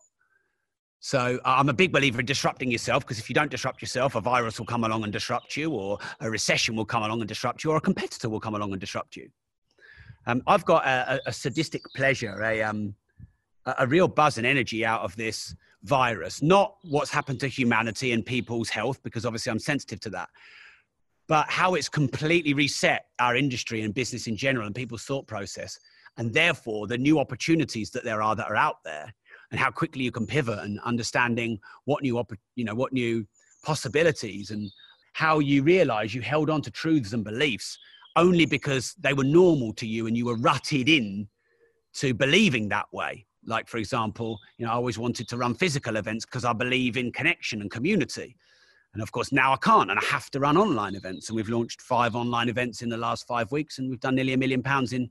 [1.01, 4.21] So I'm a big believer in disrupting yourself because if you don't disrupt yourself, a
[4.21, 7.63] virus will come along and disrupt you, or a recession will come along and disrupt
[7.63, 9.29] you, or a competitor will come along and disrupt you.
[10.25, 12.93] Um, I've got a, a, sadistic pleasure, a, um,
[13.65, 18.25] a real buzz and energy out of this virus, not what's happened to humanity and
[18.25, 20.29] people's health, because obviously I'm sensitive to that,
[21.29, 25.79] but how it's completely reset our industry and business in general and people's thought process
[26.17, 29.13] and therefore the new opportunities that there are that are out there
[29.51, 32.21] and how quickly you can pivot and understanding what new
[32.55, 33.25] you know what new
[33.63, 34.69] possibilities and
[35.13, 37.77] how you realize you held on to truths and beliefs
[38.15, 41.27] only because they were normal to you and you were rutted in
[41.93, 43.25] to believing that way.
[43.45, 46.97] Like for example you know i always wanted to run physical events because i believe
[46.97, 48.35] in connection and community
[48.93, 51.29] and of course, now I can't, and I have to run online events.
[51.29, 54.33] And we've launched five online events in the last five weeks, and we've done nearly
[54.33, 55.09] a million pounds in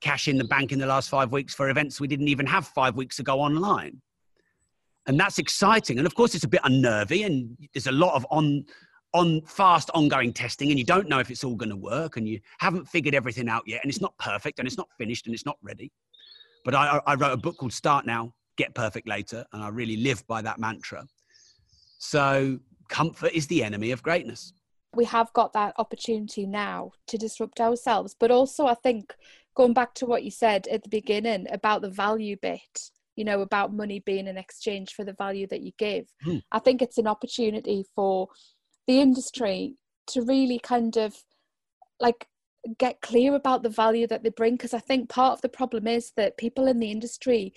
[0.00, 2.66] cash in the bank in the last five weeks for events we didn't even have
[2.66, 4.00] five weeks ago online.
[5.06, 5.98] And that's exciting.
[5.98, 8.64] And of course, it's a bit unnervy, and there's a lot of on
[9.12, 12.28] on fast ongoing testing and you don't know if it's all going to work and
[12.28, 15.34] you haven't figured everything out yet and it's not perfect and it's not finished and
[15.34, 15.90] it's not ready
[16.64, 19.96] but I, I wrote a book called start now get perfect later and i really
[19.96, 21.04] live by that mantra
[21.98, 24.52] so comfort is the enemy of greatness.
[24.94, 29.14] We have got that opportunity now to disrupt ourselves, but also I think
[29.54, 33.40] going back to what you said at the beginning about the value bit, you know,
[33.40, 36.06] about money being an exchange for the value that you give.
[36.22, 36.38] Hmm.
[36.50, 38.28] I think it's an opportunity for
[38.86, 39.76] the industry
[40.08, 41.16] to really kind of
[42.00, 42.26] like
[42.78, 45.86] get clear about the value that they bring because I think part of the problem
[45.86, 47.54] is that people in the industry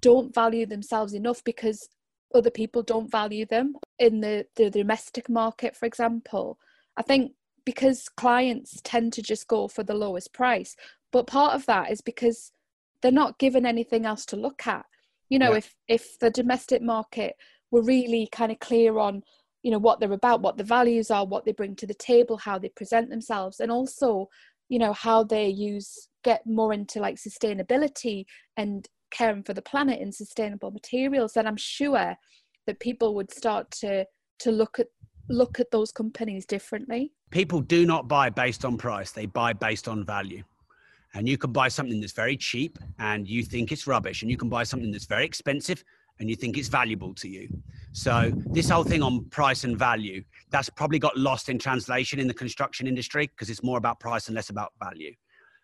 [0.00, 1.88] don't value themselves enough because
[2.34, 6.58] other people don't value them in the, the domestic market for example
[6.96, 7.32] i think
[7.64, 10.76] because clients tend to just go for the lowest price
[11.12, 12.52] but part of that is because
[13.02, 14.84] they're not given anything else to look at
[15.28, 15.58] you know yeah.
[15.58, 17.34] if if the domestic market
[17.70, 19.22] were really kind of clear on
[19.62, 22.36] you know what they're about what the values are what they bring to the table
[22.36, 24.28] how they present themselves and also
[24.68, 28.24] you know how they use get more into like sustainability
[28.56, 32.16] and caring for the planet and sustainable materials then i'm sure
[32.66, 34.04] that people would start to
[34.38, 34.86] to look at
[35.30, 37.12] look at those companies differently.
[37.30, 40.42] People do not buy based on price they buy based on value.
[41.14, 44.36] And you can buy something that's very cheap and you think it's rubbish and you
[44.36, 45.82] can buy something that's very expensive
[46.20, 47.48] and you think it's valuable to you.
[47.92, 52.28] So this whole thing on price and value that's probably got lost in translation in
[52.28, 55.14] the construction industry because it's more about price and less about value.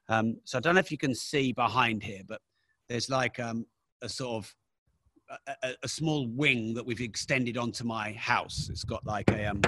[0.09, 2.41] Um, so i don't know if you can see behind here but
[2.89, 3.67] there's like um,
[4.03, 4.55] a sort of
[5.63, 9.61] a, a, small wing that we've extended onto my house it's got like a um,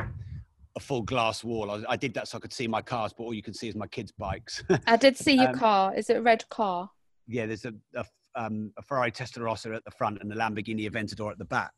[0.78, 1.70] a full glass wall.
[1.70, 3.68] I, I, did that so I could see my cars, but all you can see
[3.68, 4.62] is my kids' bikes.
[4.87, 5.94] I did see your um, car.
[5.94, 6.88] Is it a red car?
[7.26, 8.04] Yeah, there's a, a,
[8.37, 11.72] um, a Ferrari Testarossa at the front and a Lamborghini Aventador at the back.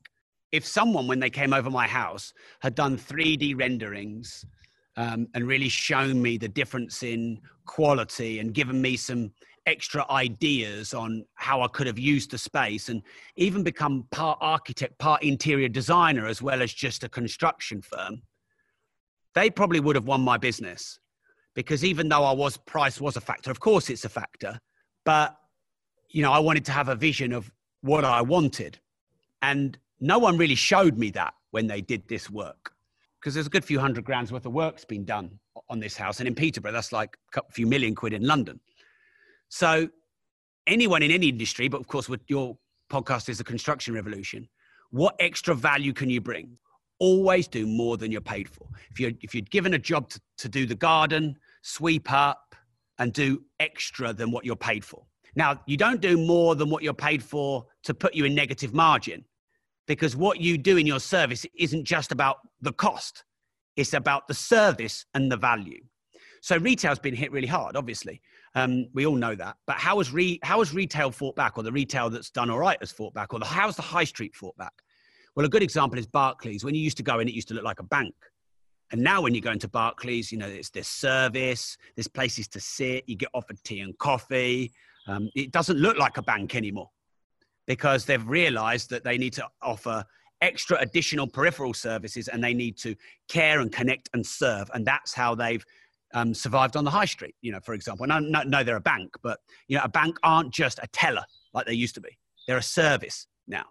[0.52, 4.44] If someone, when they came over my house, had done 3D renderings
[4.96, 9.32] um, and really shown me the difference in quality and given me some
[9.66, 13.02] extra ideas on how I could have used the space and
[13.36, 18.22] even become part architect, part interior designer, as well as just a construction firm,
[19.34, 20.98] they probably would have won my business
[21.54, 24.58] because even though I was price was a factor, of course it's a factor,
[25.04, 25.36] but
[26.08, 27.50] you know, I wanted to have a vision of
[27.82, 28.78] what I wanted.
[29.42, 32.72] And no one really showed me that when they did this work
[33.20, 36.20] because there's a good few hundred grand's worth of work's been done on this house.
[36.20, 38.58] And in Peterborough, that's like a few million quid in London.
[39.50, 39.90] So
[40.66, 42.56] anyone in any industry, but of course, with your
[42.90, 44.48] podcast is the construction revolution,
[44.90, 46.56] what extra value can you bring?
[47.00, 48.68] always do more than you're paid for.
[48.90, 52.54] If you're, if you're given a job to, to do the garden, sweep up,
[52.98, 55.02] and do extra than what you're paid for.
[55.34, 58.74] Now, you don't do more than what you're paid for to put you in negative
[58.74, 59.24] margin
[59.86, 63.24] because what you do in your service isn't just about the cost,
[63.76, 65.80] it's about the service and the value.
[66.42, 68.20] So retail's been hit really hard, obviously.
[68.54, 69.56] Um, we all know that.
[69.66, 72.58] But how has, re- how has retail fought back, or the retail that's done all
[72.58, 74.72] right has fought back, or the, how's the high street fought back?
[75.36, 76.64] Well, a good example is Barclays.
[76.64, 78.14] When you used to go in, it used to look like a bank.
[78.92, 82.60] And now when you go into Barclays, you know, it's this service, there's places to
[82.60, 84.72] sit, you get offered tea and coffee.
[85.06, 86.90] Um, it doesn't look like a bank anymore
[87.66, 90.04] because they've realized that they need to offer
[90.40, 92.96] extra additional peripheral services and they need to
[93.28, 94.68] care and connect and serve.
[94.74, 95.64] And that's how they've
[96.14, 98.04] um, survived on the high street, you know, for example.
[98.04, 100.86] And I know, know they're a bank, but, you know, a bank aren't just a
[100.88, 102.18] teller like they used to be.
[102.46, 103.64] They're a service now.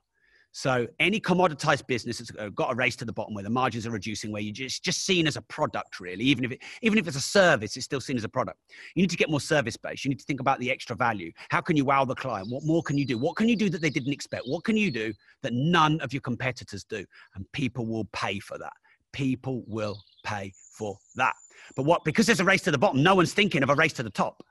[0.51, 3.85] So any commoditized business has uh, got a race to the bottom where the margins
[3.85, 6.25] are reducing, where you just just seen as a product really.
[6.25, 8.57] Even if it, even if it's a service, it's still seen as a product.
[8.95, 10.03] You need to get more service based.
[10.03, 11.31] You need to think about the extra value.
[11.49, 12.47] How can you wow the client?
[12.49, 13.17] What more can you do?
[13.17, 14.43] What can you do that they didn't expect?
[14.47, 17.05] What can you do that none of your competitors do?
[17.35, 18.73] And people will pay for that.
[19.13, 21.35] People will pay for that.
[21.75, 23.93] But what because there's a race to the bottom, no one's thinking of a race
[23.93, 24.43] to the top.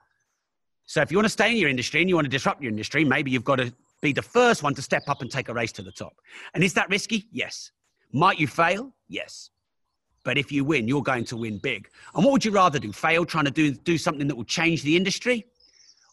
[0.87, 2.71] So if you want to stay in your industry and you want to disrupt your
[2.71, 5.55] industry, maybe you've got to be the first one to step up and take a
[5.55, 6.14] race to the top.
[6.55, 7.27] And is that risky?
[7.31, 7.73] Yes.
[8.12, 8.94] Might you fail?
[9.09, 9.51] Yes.
[10.25, 11.88] But if you win, you're going to win big.
[12.14, 12.92] And what would you rather do?
[12.92, 15.47] Fail trying to do, do something that will change the industry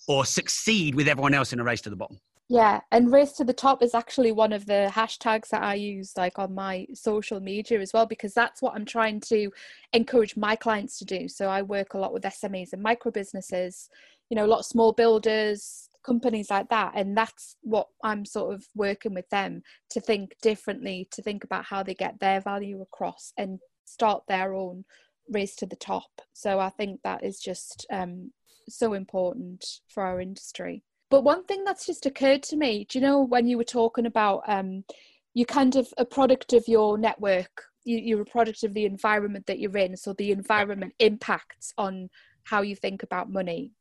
[0.08, 2.20] or succeed with everyone else in a race to the bottom?
[2.48, 6.14] Yeah, and race to the top is actually one of the hashtags that I use
[6.16, 9.50] like on my social media as well because that's what I'm trying to
[9.94, 11.28] encourage my clients to do.
[11.28, 13.90] So I work a lot with SMEs and micro businesses,
[14.30, 18.54] you know, a lot of small builders, companies like that and that's what i'm sort
[18.54, 22.82] of working with them to think differently to think about how they get their value
[22.82, 24.86] across and start their own
[25.30, 28.32] race to the top so i think that is just um,
[28.70, 30.84] so important for our industry
[31.16, 34.06] but one thing that's just occurred to me do you know when you were talking
[34.06, 34.84] about um,
[35.34, 39.46] you kind of a product of your network you, you're a product of the environment
[39.46, 42.10] that you're in so the environment impacts on
[42.44, 43.72] how you think about money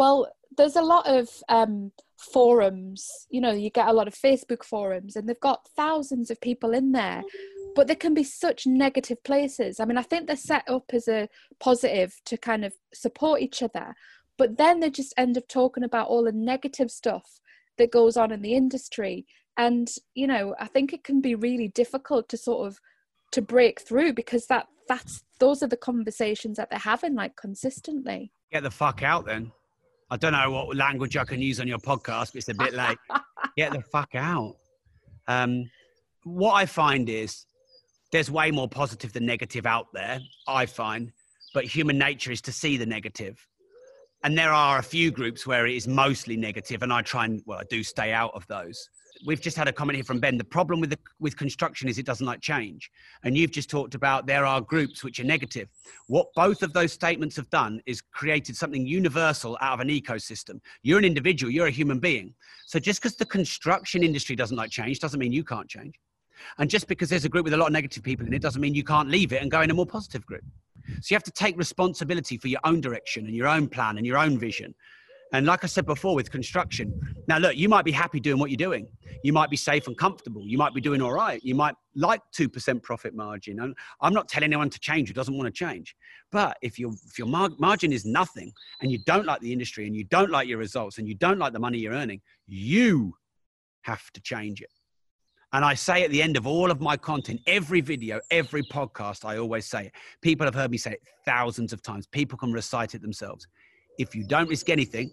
[0.00, 3.06] well, there's a lot of um, forums.
[3.28, 6.72] You know, you get a lot of Facebook forums, and they've got thousands of people
[6.72, 7.22] in there,
[7.74, 9.78] but they can be such negative places.
[9.78, 11.28] I mean, I think they're set up as a
[11.60, 13.94] positive to kind of support each other,
[14.40, 17.40] but then they just end up talking about all the negative stuff
[17.76, 19.26] that goes on in the industry.
[19.58, 22.78] And you know, I think it can be really difficult to sort of
[23.32, 28.32] to break through because that that's those are the conversations that they're having like consistently.
[28.50, 29.52] Get the fuck out then.
[30.10, 32.72] I don't know what language I can use on your podcast, but it's a bit
[32.72, 32.96] late.
[33.58, 34.56] Get the fuck out.
[35.28, 35.70] Um,
[36.24, 37.44] what I find is
[38.10, 40.18] there's way more positive than negative out there,
[40.48, 41.12] I find,
[41.52, 43.36] but human nature is to see the negative.
[44.22, 47.42] And there are a few groups where it is mostly negative, and I try and
[47.46, 48.88] well, I do stay out of those.
[49.26, 50.38] We've just had a comment here from Ben.
[50.38, 52.90] The problem with the, with construction is it doesn't like change,
[53.24, 55.68] and you've just talked about there are groups which are negative.
[56.06, 60.60] What both of those statements have done is created something universal out of an ecosystem.
[60.82, 62.34] You're an individual, you're a human being.
[62.66, 65.94] So just because the construction industry doesn't like change doesn't mean you can't change.
[66.58, 68.60] And just because there's a group with a lot of negative people in it doesn't
[68.60, 70.44] mean you can't leave it and go in a more positive group.
[70.86, 74.06] So you have to take responsibility for your own direction and your own plan and
[74.06, 74.74] your own vision.
[75.32, 76.92] And like I said before with construction,
[77.28, 78.88] now look, you might be happy doing what you're doing.
[79.22, 80.42] You might be safe and comfortable.
[80.44, 81.40] You might be doing all right.
[81.44, 83.60] You might like 2% profit margin.
[83.60, 85.94] And I'm not telling anyone to change who doesn't want to change.
[86.32, 89.86] But if, your if your mar- margin is nothing and you don't like the industry
[89.86, 93.14] and you don't like your results and you don't like the money you're earning, you
[93.82, 94.70] have to change it.
[95.52, 99.24] And I say at the end of all of my content, every video, every podcast,
[99.24, 99.92] I always say it.
[100.22, 102.06] People have heard me say it thousands of times.
[102.06, 103.46] People can recite it themselves.
[103.98, 105.10] If you don't risk anything,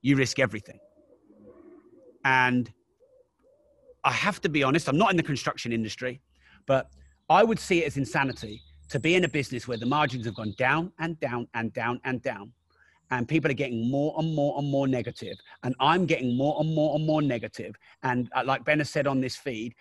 [0.00, 0.78] you risk everything.
[2.24, 2.72] And
[4.02, 6.22] I have to be honest, I'm not in the construction industry,
[6.66, 6.88] but
[7.28, 10.34] I would see it as insanity to be in a business where the margins have
[10.34, 12.52] gone down and down and down and down
[13.10, 16.74] and people are getting more and more and more negative and i'm getting more and
[16.74, 17.74] more and more negative.
[18.02, 19.74] And uh, like ben has said on this feed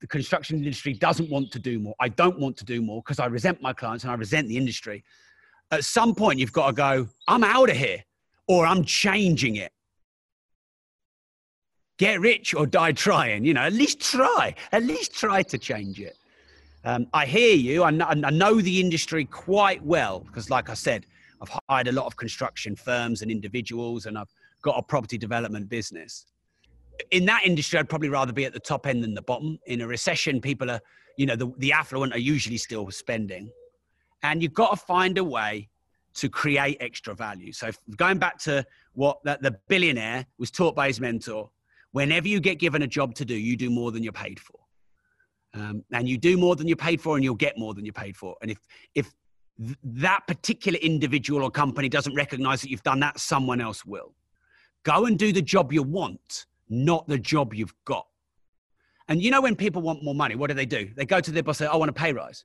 [0.00, 1.94] the construction industry doesn't want to do more.
[2.00, 4.56] I don't want to do more because i resent my clients and i resent the
[4.56, 5.04] industry.
[5.70, 8.02] At some point you've got to go i'm out of here
[8.48, 9.72] or i'm changing it.
[11.98, 16.00] Get rich or die trying you know at least try at least try to change
[16.00, 16.16] it.
[16.84, 21.06] Um, i hear you I I know the industry quite well because like i said
[21.42, 24.32] I've hired a lot of construction firms and individuals, and I've
[24.62, 26.24] got a property development business.
[27.10, 29.58] In that industry, I'd probably rather be at the top end than the bottom.
[29.66, 30.80] In a recession, people are,
[31.16, 33.50] you know, the, the affluent are usually still spending.
[34.22, 35.68] And you've got to find a way
[36.14, 37.52] to create extra value.
[37.52, 41.50] So going back to what that the billionaire was taught by his mentor,
[41.90, 44.60] whenever you get given a job to do, you do more than you're paid for.
[45.54, 47.92] Um, and you do more than you're paid for and you'll get more than you're
[47.92, 48.36] paid for.
[48.42, 48.58] And if,
[48.94, 49.12] if
[49.64, 54.14] th- that particular individual or company doesn't recognize that you've done that, someone else will.
[54.84, 58.06] Go and do the job you want, not the job you've got.
[59.08, 60.90] And you know, when people want more money, what do they do?
[60.96, 62.44] They go to their boss and say, I want a pay rise.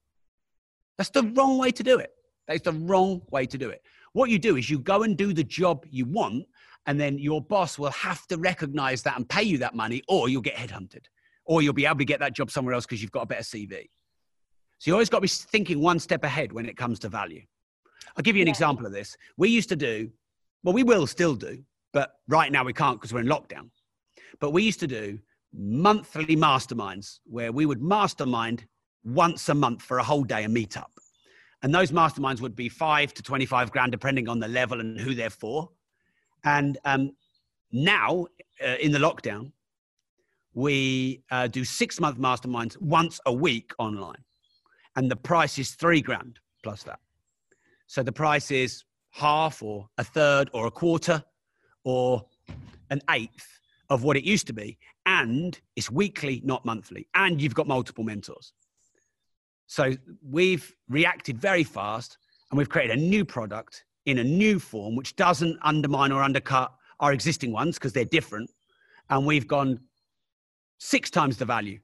[0.97, 2.11] That's the wrong way to do it.
[2.47, 3.81] That's the wrong way to do it.
[4.13, 6.45] What you do is you go and do the job you want,
[6.85, 10.29] and then your boss will have to recognize that and pay you that money, or
[10.29, 11.05] you'll get headhunted,
[11.45, 13.43] or you'll be able to get that job somewhere else because you've got a better
[13.43, 13.89] CV.
[14.79, 17.41] So you always got to be thinking one step ahead when it comes to value.
[18.15, 18.53] I'll give you an yeah.
[18.53, 19.17] example of this.
[19.35, 20.09] We used to do,
[20.63, 21.63] well, we will still do,
[21.93, 23.69] but right now we can't because we're in lockdown.
[24.39, 25.19] But we used to do
[25.53, 28.65] monthly masterminds where we would mastermind
[29.03, 30.91] once a month for a whole day and meet up.
[31.63, 35.15] And those masterminds would be five to 25 grand, depending on the level and who
[35.15, 35.69] they're for.
[36.43, 37.13] And um,
[37.71, 38.27] now,
[38.63, 39.51] uh, in the lockdown,
[40.53, 44.23] we uh, do six month masterminds once a week online
[44.97, 46.99] and the price is three grand plus that.
[47.85, 51.23] So the price is half or a third or a quarter
[51.83, 52.25] or
[52.89, 53.47] an eighth
[53.89, 54.77] of what it used to be.
[55.05, 57.07] And it's weekly, not monthly.
[57.13, 58.51] And you've got multiple mentors.
[59.67, 59.93] So
[60.27, 62.17] we've reacted very fast
[62.49, 66.73] and we've created a new product in a new form, which doesn't undermine or undercut
[66.99, 68.49] our existing ones because they're different.
[69.09, 69.79] And we've gone
[70.79, 71.79] six times the value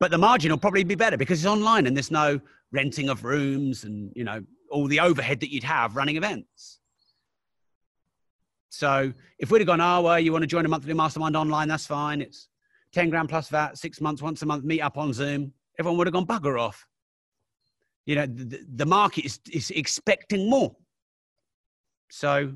[0.00, 2.40] but the margin will probably be better because it's online and there's no
[2.72, 6.80] renting of rooms and you know all the overhead that you'd have running events.
[8.70, 11.68] So if we'd have gone oh well you want to join a monthly mastermind online?
[11.68, 12.20] That's fine.
[12.20, 12.48] It's
[12.92, 15.52] 10 grand plus that six months once a month meet up on zoom.
[15.78, 16.86] Everyone would have gone bugger off.
[18.06, 20.74] You know the, the market is, is expecting more.
[22.10, 22.52] So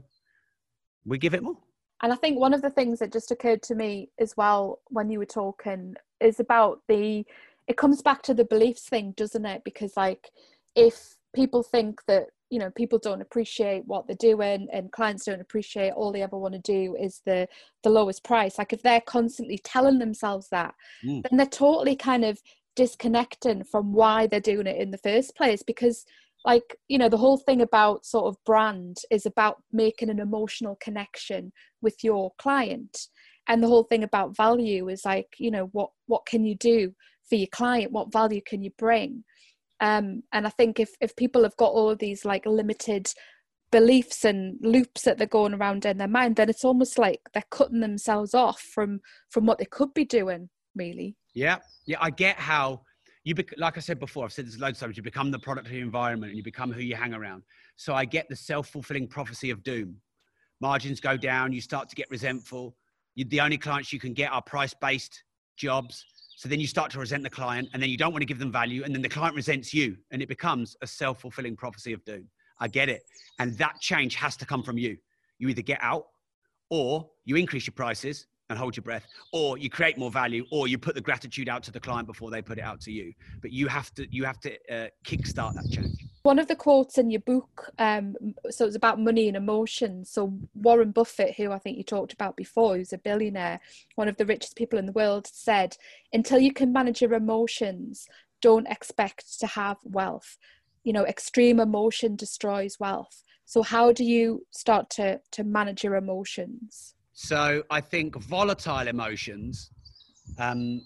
[1.05, 1.57] we give it more.
[2.03, 5.11] And I think one of the things that just occurred to me as well when
[5.11, 7.25] you were talking is about the
[7.67, 9.63] it comes back to the beliefs thing, doesn't it?
[9.65, 10.31] Because like
[10.75, 15.41] if people think that you know people don't appreciate what they're doing and clients don't
[15.41, 17.47] appreciate all they ever want to do is the
[17.83, 21.23] the lowest price like if they're constantly telling themselves that mm.
[21.29, 22.41] then they're totally kind of
[22.75, 26.07] disconnecting from why they're doing it in the first place because
[26.45, 30.77] like you know the whole thing about sort of brand is about making an emotional
[30.81, 31.53] connection
[31.83, 33.09] with your client
[33.49, 36.93] and the whole thing about value is like you know what what can you do
[37.29, 39.25] for your client what value can you bring
[39.81, 43.13] um and i think if if people have got all of these like limited
[43.71, 47.43] beliefs and loops that they're going around in their mind then it's almost like they're
[47.51, 52.39] cutting themselves off from from what they could be doing really yeah yeah i get
[52.39, 52.81] how
[53.29, 54.97] you bec- like I said before, I've said this loads of times.
[54.97, 57.43] You become the product of your environment, and you become who you hang around.
[57.77, 59.97] So I get the self-fulfilling prophecy of doom.
[60.63, 61.53] Margins go down.
[61.53, 62.75] You start to get resentful.
[63.19, 65.25] You, the only clients you can get are price-based
[65.57, 66.05] jobs.
[66.37, 68.39] So then you start to resent the client, and then you don't want to give
[68.39, 72.05] them value, and then the client resents you, and it becomes a self-fulfilling prophecy of
[72.05, 72.29] doom.
[72.61, 73.03] I get it,
[73.41, 74.97] and that change has to come from you.
[75.41, 76.05] You either get out,
[76.71, 80.69] or you increase your prices and hold your breath or you create more value or
[80.69, 83.13] you put the gratitude out to the client before they put it out to you
[83.43, 86.99] but you have to you have to uh, kickstart that change one of the quotes
[86.99, 88.15] in your book um,
[88.51, 92.37] so it's about money and emotions so warren buffett who i think you talked about
[92.37, 93.61] before who's a billionaire
[93.95, 95.77] one of the richest people in the world said
[96.13, 98.09] until you can manage your emotions
[98.41, 100.39] don't expect to have wealth.
[100.85, 103.23] You know extreme emotion destroys wealth.
[103.45, 106.95] So how do you start to to manage your emotions?
[107.13, 109.71] So I think volatile emotions
[110.39, 110.83] um,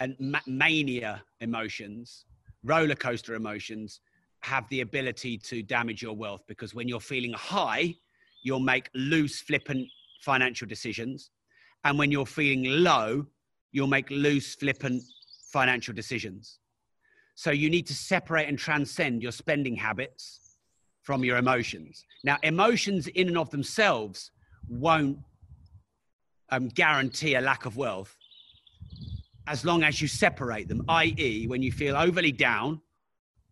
[0.00, 2.26] and ma- mania emotions,
[2.62, 4.00] roller coaster emotions,
[4.46, 7.94] have the ability to damage your wealth because when you're feeling high,
[8.44, 9.88] you'll make loose, flippant
[10.20, 11.30] financial decisions.
[11.84, 13.26] And when you're feeling low,
[13.72, 15.02] you'll make loose, flippant
[15.50, 16.60] financial decisions.
[17.34, 20.56] So you need to separate and transcend your spending habits
[21.02, 22.04] from your emotions.
[22.22, 24.30] Now, emotions in and of themselves
[24.68, 25.18] won't
[26.50, 28.16] um, guarantee a lack of wealth
[29.48, 32.80] as long as you separate them, i.e., when you feel overly down,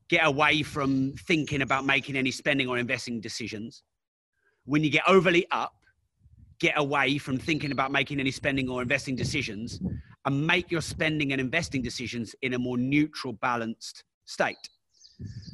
[0.08, 3.82] get away from thinking about making any spending or investing decisions.
[4.66, 5.74] When you get overly up,
[6.60, 9.80] get away from thinking about making any spending or investing decisions
[10.24, 14.56] and make your spending and investing decisions in a more neutral, balanced state.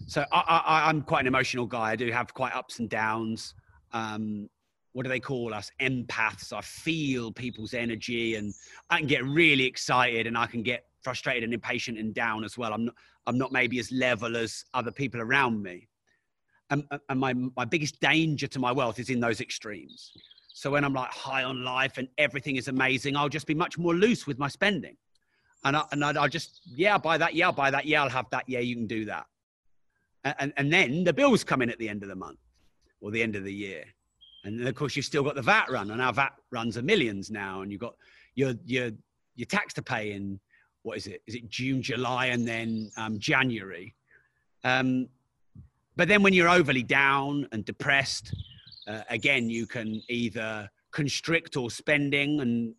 [0.07, 1.91] So I, am quite an emotional guy.
[1.91, 3.55] I do have quite ups and downs.
[3.93, 4.49] Um,
[4.93, 8.53] what do they call us empaths i feel people's energy and
[8.91, 12.59] i can get really excited and i can get frustrated and impatient and down as
[12.59, 12.95] well i'm not
[13.27, 15.89] i'm not maybe as level as other people around me.
[16.71, 20.13] And, and my my biggest danger to my wealth is in those extremes.
[20.53, 23.79] So when i'm like high on life and everything is amazing i'll just be much
[23.79, 24.97] more loose with my spending.
[25.63, 28.09] And I, and I'll just yeah I'll buy that yeah I'll buy that yeah I'll
[28.09, 29.27] have that yeah you can do that.
[30.25, 32.39] And, and, and then the bills come in at the end of the month
[33.01, 33.85] or the end of the year.
[34.45, 36.83] And then of course you've still got the VAT run, and our VAT runs are
[36.83, 37.95] millions now, and you've got
[38.35, 38.91] your your
[39.35, 40.41] your tax to pay in
[40.83, 41.23] what is it?
[41.27, 43.95] Is it June, July, and then um, January?
[44.65, 45.09] Um,
[45.97, 48.35] but then when you're overly down and depressed,
[48.87, 52.75] uh, again you can either constrict or spending, and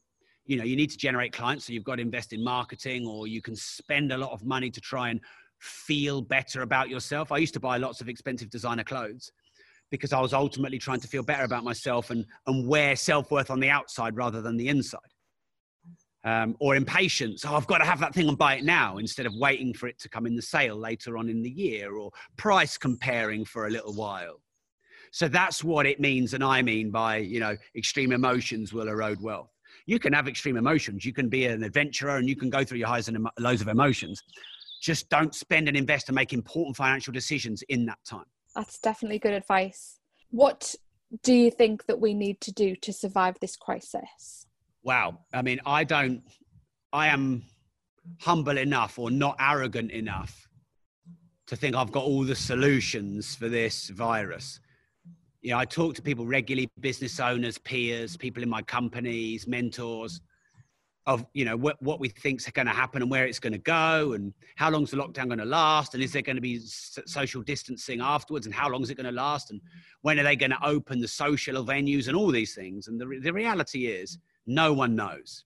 [0.46, 3.28] you know you need to generate clients, so you've got to invest in marketing, or
[3.28, 5.20] you can spend a lot of money to try and
[5.60, 7.32] feel better about yourself.
[7.32, 9.32] I used to buy lots of expensive designer clothes
[9.92, 13.52] because I was ultimately trying to feel better about myself and, and wear self worth
[13.52, 15.00] on the outside rather than the inside.
[16.24, 17.44] Um, or impatience.
[17.46, 19.88] Oh, I've got to have that thing and buy it now instead of waiting for
[19.88, 23.66] it to come in the sale later on in the year or price comparing for
[23.66, 24.40] a little while.
[25.12, 26.36] So that's what it means.
[26.36, 29.50] And I mean by, you know, extreme emotions will erode wealth.
[29.88, 31.06] You can have extreme emotions.
[31.06, 33.68] You can be an adventurer and you can go through your highs and lows of
[33.68, 34.22] emotions.
[34.82, 38.26] Just don't spend and invest and make important financial decisions in that time.
[38.56, 40.00] That's definitely good advice.
[40.30, 40.76] What
[41.24, 44.46] do you think that we need to do to survive this crisis?
[44.84, 45.20] Wow.
[45.34, 46.24] I mean, I don't,
[46.92, 47.44] I am
[48.20, 50.48] humble enough or not arrogant enough
[51.48, 54.60] to think I've got all the solutions for this virus.
[55.42, 60.22] You know, I talk to people regularly, business owners, peers, people in my companies, mentors,
[61.08, 63.60] of you know what, what we think's going to happen and where it's going to
[63.60, 66.60] go and how long's the lockdown going to last and is there going to be
[66.60, 69.60] social distancing afterwards and how long is it going to last and
[70.02, 73.20] when are they going to open the social venues and all these things and the,
[73.24, 75.46] the reality is no one knows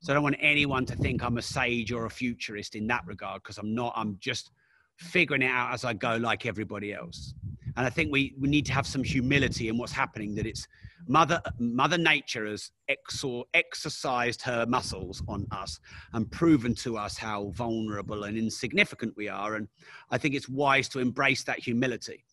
[0.00, 3.02] so i don't want anyone to think i'm a sage or a futurist in that
[3.06, 4.50] regard because i'm not i'm just
[4.96, 7.34] figuring it out as i go like everybody else
[7.76, 10.66] and i think we, we need to have some humility in what's happening that it's
[11.06, 15.80] Mother, Mother Nature has exor- exercised her muscles on us
[16.12, 19.54] and proven to us how vulnerable and insignificant we are.
[19.54, 19.68] And
[20.10, 22.24] I think it's wise to embrace that humility.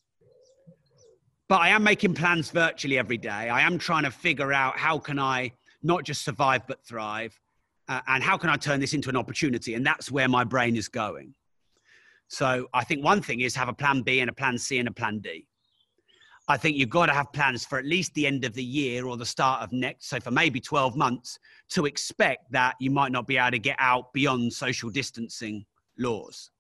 [1.48, 3.30] But I am making plans virtually every day.
[3.30, 5.54] I am trying to figure out how can I
[5.86, 7.40] not just survive but thrive,
[7.88, 9.76] uh, and how can I turn this into an opportunity?
[9.76, 11.36] And that's where my brain is going.
[12.28, 14.88] So I think one thing is have a plan B and a plan C and
[14.88, 15.48] a plan D.
[16.48, 19.06] I think you've got to have plans for at least the end of the year
[19.06, 23.12] or the start of next, so for maybe 12 months, to expect that you might
[23.12, 25.66] not be able to get out beyond social distancing
[25.98, 26.52] laws.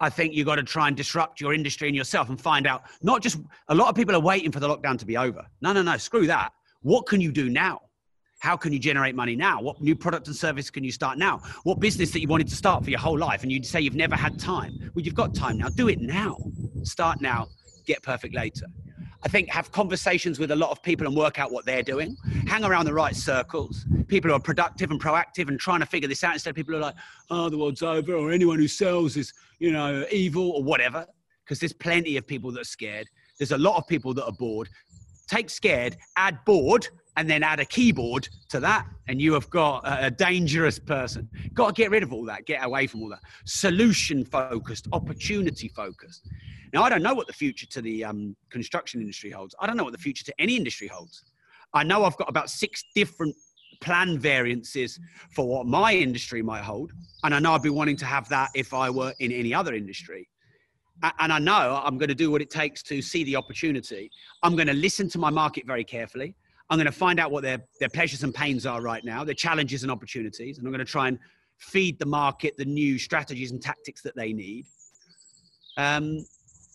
[0.00, 2.84] I think you've got to try and disrupt your industry and yourself and find out
[3.02, 5.44] not just a lot of people are waiting for the lockdown to be over.
[5.60, 6.52] No, no, no, screw that.
[6.82, 7.82] What can you do now?
[8.40, 9.60] How can you generate money now?
[9.60, 11.42] What new product and service can you start now?
[11.64, 13.94] What business that you wanted to start for your whole life and you'd say you've
[13.94, 14.90] never had time?
[14.94, 15.68] Well, you've got time now.
[15.68, 16.38] Do it now.
[16.82, 17.48] Start now,
[17.84, 18.64] get perfect later.
[19.22, 22.16] I think have conversations with a lot of people and work out what they're doing.
[22.46, 23.84] Hang around the right circles.
[24.08, 26.72] People who are productive and proactive and trying to figure this out instead of people
[26.72, 26.94] who are like,
[27.28, 31.06] oh, the world's over, or anyone who sells is, you know, evil or whatever.
[31.44, 33.06] Because there's plenty of people that are scared.
[33.38, 34.70] There's a lot of people that are bored.
[35.28, 39.82] Take scared, add bored, and then add a keyboard to that, and you have got
[39.84, 41.28] a dangerous person.
[41.54, 43.20] Got to get rid of all that, get away from all that.
[43.44, 46.28] Solution focused, opportunity focused.
[46.72, 49.54] Now, I don't know what the future to the um, construction industry holds.
[49.60, 51.24] I don't know what the future to any industry holds.
[51.74, 53.34] I know I've got about six different
[53.80, 55.00] plan variances
[55.34, 56.92] for what my industry might hold.
[57.24, 59.74] And I know I'd be wanting to have that if I were in any other
[59.74, 60.28] industry.
[61.18, 64.10] And I know I'm going to do what it takes to see the opportunity.
[64.42, 66.36] I'm going to listen to my market very carefully.
[66.70, 69.34] I'm going to find out what their, their pleasures and pains are right now, their
[69.34, 70.58] challenges and opportunities.
[70.58, 71.18] And I'm going to try and
[71.58, 74.66] feed the market the new strategies and tactics that they need.
[75.76, 76.24] Um,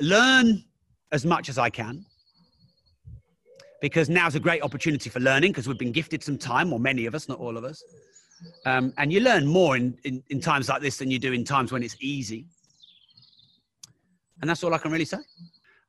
[0.01, 0.63] learn
[1.11, 2.05] as much as I can
[3.81, 7.05] because now's a great opportunity for learning because we've been gifted some time, or many
[7.05, 7.83] of us, not all of us.
[8.65, 11.45] Um, and you learn more in, in, in, times like this than you do in
[11.45, 12.45] times when it's easy.
[14.41, 15.19] And that's all I can really say.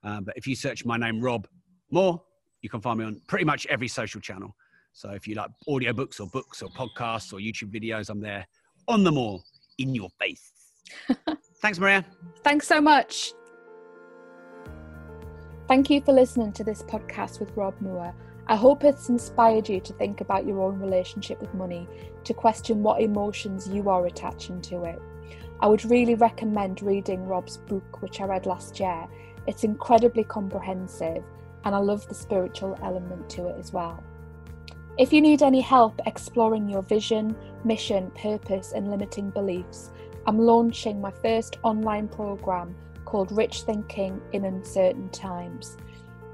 [0.05, 1.49] Uh, but if you search my name, Rob
[1.91, 2.23] Moore,
[2.67, 4.57] you can find me on pretty much every social channel.
[4.93, 8.45] So if you like audiobooks or books or podcasts or YouTube videos, I'm there
[8.89, 9.45] on them all
[9.79, 10.51] in your face.
[11.63, 12.05] Thanks, Maria.
[12.43, 13.35] Thanks so much.
[15.69, 18.13] Thank you for listening to this podcast with Rob Moore.
[18.49, 21.87] I hope it's inspired you to think about your own relationship with money,
[22.25, 25.01] to question what emotions you are attaching to it.
[25.61, 29.07] I would really recommend reading Rob's book, which I read last year.
[29.47, 31.23] It's incredibly comprehensive,
[31.67, 34.03] and I love the spiritual element to it as well.
[34.99, 39.91] If you need any help exploring your vision, mission, purpose, and limiting beliefs,
[40.29, 45.77] I'm launching my first online program called Rich Thinking in Uncertain Times.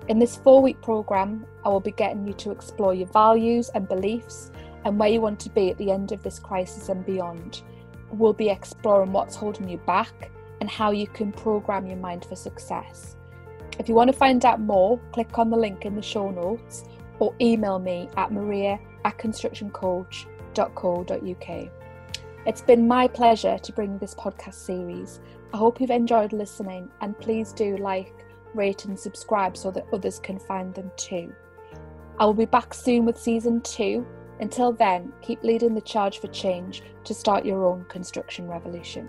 [0.09, 3.89] In this four week program, I will be getting you to explore your values and
[3.89, 4.51] beliefs
[4.85, 7.63] and where you want to be at the end of this crisis and beyond.
[8.11, 10.31] We'll be exploring what's holding you back
[10.61, 13.17] and how you can program your mind for success.
[13.79, 16.85] If you want to find out more, click on the link in the show notes
[17.19, 21.69] or email me at maria at constructioncoach.co.uk.
[22.45, 25.21] It's been my pleasure to bring this podcast series
[25.55, 30.19] I hope you've enjoyed listening and please do like, rate, and subscribe so that others
[30.19, 31.31] can find them too.
[32.19, 34.07] I will be back soon with season two.
[34.41, 39.09] Until then, keep leading the charge for change to start your own construction revolution.